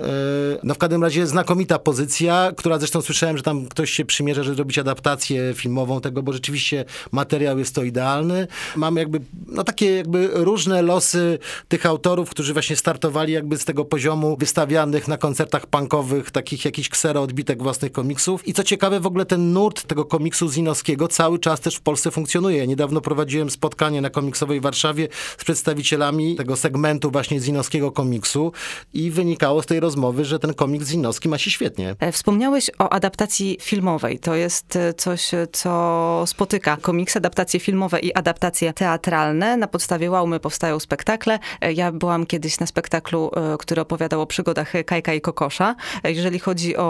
No 0.62 0.75
w 0.75 0.79
każdym 0.79 1.03
razie 1.03 1.27
znakomita 1.27 1.79
pozycja, 1.79 2.53
która 2.57 2.79
zresztą 2.79 3.03
słyszałem, 3.03 3.37
że 3.37 3.42
tam 3.42 3.66
ktoś 3.66 3.90
się 3.90 4.05
przymierza, 4.05 4.42
żeby 4.42 4.57
zrobić 4.57 4.79
adaptację 4.79 5.55
filmową 5.55 6.01
tego, 6.01 6.22
bo 6.22 6.33
rzeczywiście 6.33 6.85
materiał 7.12 7.59
jest 7.59 7.75
to 7.75 7.83
idealny. 7.83 8.46
Mamy 8.77 9.01
jakby, 9.01 9.20
no 9.46 9.64
takie 9.64 9.96
jakby 9.96 10.31
różne 10.33 10.83
losy 10.83 11.38
tych 11.68 11.87
autorów, 11.87 12.31
którzy 12.31 12.53
właśnie 12.53 12.77
startowali 12.77 13.33
jakby 13.33 13.59
z 13.59 13.64
tego 13.64 13.85
poziomu 13.85 14.37
wystawianych 14.37 15.09
na 15.09 15.18
koncertach 15.18 15.66
punkowych, 15.66 16.31
takich 16.31 16.64
jakichś 16.64 16.88
ksero 16.88 17.25
odbitek 17.26 17.62
własnych 17.62 17.92
komiksów. 17.92 18.48
I 18.48 18.52
co 18.52 18.64
ciekawe, 18.64 19.00
w 19.00 19.06
ogóle 19.06 19.26
ten 19.26 19.52
nurt 19.52 19.86
tego 19.86 20.04
komiksu 20.04 20.48
zinowskiego 20.48 21.08
cały 21.08 21.38
czas 21.38 21.60
też 21.60 21.76
w 21.76 21.80
Polsce 21.80 22.10
funkcjonuje. 22.10 22.66
Niedawno 22.66 23.00
prowadziłem 23.00 23.50
spotkanie 23.50 24.00
na 24.00 24.10
komiksowej 24.10 24.60
Warszawie 24.60 25.08
z 25.38 25.44
przedstawicielami 25.44 26.36
tego 26.36 26.56
segmentu 26.56 27.10
właśnie 27.10 27.40
zinowskiego 27.40 27.92
komiksu 27.92 28.52
i 28.94 29.10
wynikało 29.10 29.62
z 29.62 29.66
tej 29.66 29.80
rozmowy, 29.80 30.24
że 30.24 30.38
ten 30.38 30.54
komiks 30.54 30.88
zinowski 30.88 31.28
ma 31.28 31.38
się 31.38 31.50
świetnie. 31.50 31.96
E, 32.00 32.12
wspomniałeś 32.12 32.70
o 32.78 32.92
adaptacji 32.92 33.58
filmowej. 33.60 34.18
To 34.18 34.34
jest 34.34 34.76
e, 34.76 34.94
coś, 34.94 35.34
e, 35.34 35.46
co 35.52 36.24
spotyka 36.26 36.76
komiks, 36.76 37.16
adaptacje 37.16 37.60
filmowe 37.60 38.00
i 38.00 38.14
adaptacje 38.14 38.72
teatralne. 38.72 39.56
Na 39.56 39.66
podstawie 39.66 40.10
Łaumy 40.10 40.40
powstają 40.40 40.80
spektakle. 40.80 41.38
Ja 41.74 41.92
byłam 41.92 42.26
kiedyś 42.26 42.60
na 42.60 42.66
spektaklu, 42.66 43.30
który 43.58 43.80
opowiadał 43.80 44.20
o 44.20 44.26
przygodach 44.26 44.72
Kajka 44.86 45.14
i 45.14 45.20
Kokosza. 45.20 45.74
Jeżeli 46.04 46.38
chodzi 46.38 46.76
o 46.76 46.86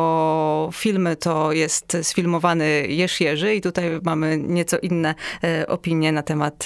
filmy, 0.72 1.16
to 1.16 1.52
jest 1.52 1.96
sfilmowany 2.02 2.86
Jerz 2.88 3.20
Jerzy 3.20 3.54
i 3.54 3.60
tutaj 3.60 4.00
mamy 4.02 4.38
nieco 4.38 4.78
inne 4.78 5.14
opinie 5.68 6.12
na 6.12 6.22
temat 6.22 6.64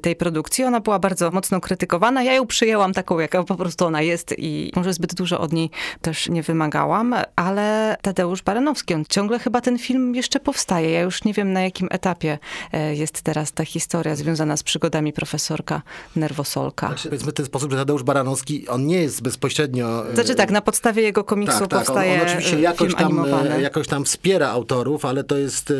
tej 0.00 0.16
produkcji. 0.16 0.64
Ona 0.64 0.80
była 0.80 0.98
bardzo 0.98 1.30
mocno 1.30 1.60
krytykowana. 1.60 2.22
Ja 2.22 2.34
ją 2.34 2.46
przyjęłam 2.46 2.92
taką, 2.92 3.18
jaka 3.18 3.44
po 3.44 3.56
prostu 3.56 3.86
ona 3.86 4.02
jest 4.02 4.34
i 4.38 4.72
może 4.76 4.92
zbyt 4.92 5.14
dużo 5.14 5.40
od 5.40 5.52
niej 5.52 5.70
też 6.02 6.28
nie 6.28 6.42
wymagałam, 6.42 7.14
ale 7.36 7.96
Tadeusz 8.02 8.42
Baranowski, 8.42 8.94
on 8.94 9.04
ciągle 9.08 9.38
chyba 9.38 9.60
ten 9.60 9.78
film 9.78 10.14
jeszcze 10.14 10.40
powstaje. 10.40 10.90
Ja 10.90 11.00
już 11.00 11.24
nie 11.24 11.32
wiem 11.32 11.52
na 11.52 11.62
jakim 11.62 11.88
etapie 11.90 12.38
e, 12.72 12.94
jest 12.94 13.22
teraz 13.22 13.52
ta 13.52 13.64
historia 13.64 14.16
związana 14.16 14.56
z 14.56 14.62
przygodami 14.62 15.12
profesorka 15.12 15.82
Nerwosolka. 16.16 16.86
Znaczy, 16.86 17.08
powiedzmy 17.08 17.32
w 17.32 17.34
ten 17.34 17.46
sposób, 17.46 17.72
że 17.72 17.78
Tadeusz 17.78 18.02
Baranowski, 18.02 18.68
on 18.68 18.86
nie 18.86 19.02
jest 19.02 19.22
bezpośrednio... 19.22 20.10
E, 20.10 20.14
znaczy 20.14 20.34
tak, 20.34 20.50
na 20.50 20.60
podstawie 20.60 21.02
jego 21.02 21.24
komiksu 21.24 21.66
tak, 21.66 21.68
powstaje 21.68 22.12
tak, 22.12 22.22
on, 22.22 22.26
on 22.26 22.32
oczywiście 22.32 22.56
e, 22.56 22.60
jakoś 22.60 22.94
tam, 23.00 23.24
jakoś 23.60 23.86
tam 23.86 24.04
wspiera 24.04 24.48
autorów, 24.48 25.04
ale 25.04 25.24
to 25.24 25.38
jest 25.38 25.72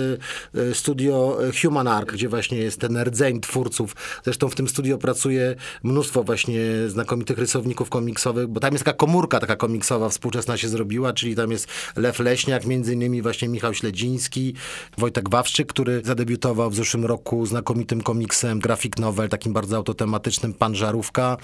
studio 0.72 1.38
Human 1.62 1.88
Arc, 1.88 2.12
gdzie 2.12 2.28
właśnie 2.28 2.59
jest 2.59 2.80
ten 2.80 3.02
rdzeń 3.02 3.40
twórców. 3.40 3.96
Zresztą 4.24 4.48
w 4.48 4.54
tym 4.54 4.68
studio 4.68 4.98
pracuje 4.98 5.56
mnóstwo 5.83 6.22
właśnie 6.22 6.61
znakomitych 6.88 7.38
rysowników 7.38 7.90
komiksowych, 7.90 8.46
bo 8.46 8.61
tam 8.61 8.72
jest 8.72 8.85
taka 8.85 8.96
komórka 8.96 9.40
taka 9.40 9.56
komiksowa 9.56 10.09
współczesna 10.09 10.56
się 10.56 10.68
zrobiła, 10.68 11.12
czyli 11.12 11.37
tam 11.37 11.50
jest 11.50 11.68
Lew 11.96 12.18
Leśniak, 12.18 12.66
między 12.66 12.94
innymi 12.94 13.22
właśnie 13.22 13.48
Michał 13.48 13.74
Śledziński, 13.74 14.54
Wojtek 14.98 15.30
Wawrzyk, 15.30 15.68
który 15.68 16.02
zadebiutował 16.04 16.70
w 16.70 16.74
zeszłym 16.74 17.04
roku 17.04 17.46
znakomitym 17.46 18.00
komiksem 18.02 18.59
graphic 18.59 18.98
novel, 18.98 19.28
takim 19.28 19.52
bardzo 19.52 19.76
autotematycznym, 19.76 20.54
Pan 20.54 20.74
Żarówka. 20.74 21.37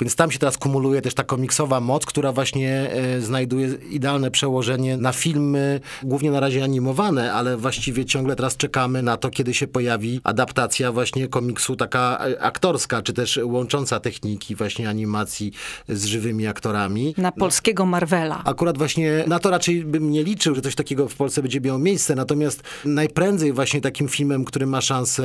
Więc 0.00 0.16
tam 0.16 0.30
się 0.30 0.38
teraz 0.38 0.58
kumuluje 0.58 1.02
też 1.02 1.14
ta 1.14 1.24
komiksowa 1.24 1.80
moc, 1.80 2.06
która 2.06 2.32
właśnie 2.32 2.90
e, 2.92 3.20
znajduje 3.20 3.68
idealne 3.90 4.30
przełożenie 4.30 4.96
na 4.96 5.12
filmy, 5.20 5.80
głównie 6.02 6.30
na 6.30 6.40
razie 6.40 6.64
animowane, 6.64 7.32
ale 7.32 7.56
właściwie 7.56 8.04
ciągle 8.04 8.36
teraz 8.36 8.56
czekamy 8.56 9.02
na 9.02 9.16
to, 9.16 9.30
kiedy 9.30 9.54
się 9.54 9.66
pojawi 9.66 10.20
adaptacja 10.24 10.92
właśnie 10.92 11.28
komiksu 11.28 11.76
taka 11.76 12.18
e, 12.26 12.42
aktorska, 12.42 13.02
czy 13.02 13.12
też 13.12 13.40
łącząca 13.42 14.00
techniki 14.00 14.54
właśnie 14.54 14.88
animacji 14.88 15.52
z 15.88 16.04
żywymi 16.04 16.46
aktorami. 16.46 17.14
Na 17.18 17.32
polskiego 17.32 17.86
Marvela. 17.86 18.42
Akurat 18.44 18.78
właśnie 18.78 19.24
na 19.26 19.38
to 19.38 19.50
raczej 19.50 19.84
bym 19.84 20.10
nie 20.10 20.24
liczył, 20.24 20.54
że 20.54 20.60
coś 20.60 20.74
takiego 20.74 21.08
w 21.08 21.16
Polsce 21.16 21.42
będzie 21.42 21.60
miało 21.60 21.78
miejsce, 21.78 22.14
natomiast 22.14 22.62
najprędzej 22.84 23.52
właśnie 23.52 23.80
takim 23.80 24.08
filmem, 24.08 24.44
który 24.44 24.66
ma 24.66 24.80
szansę 24.80 25.24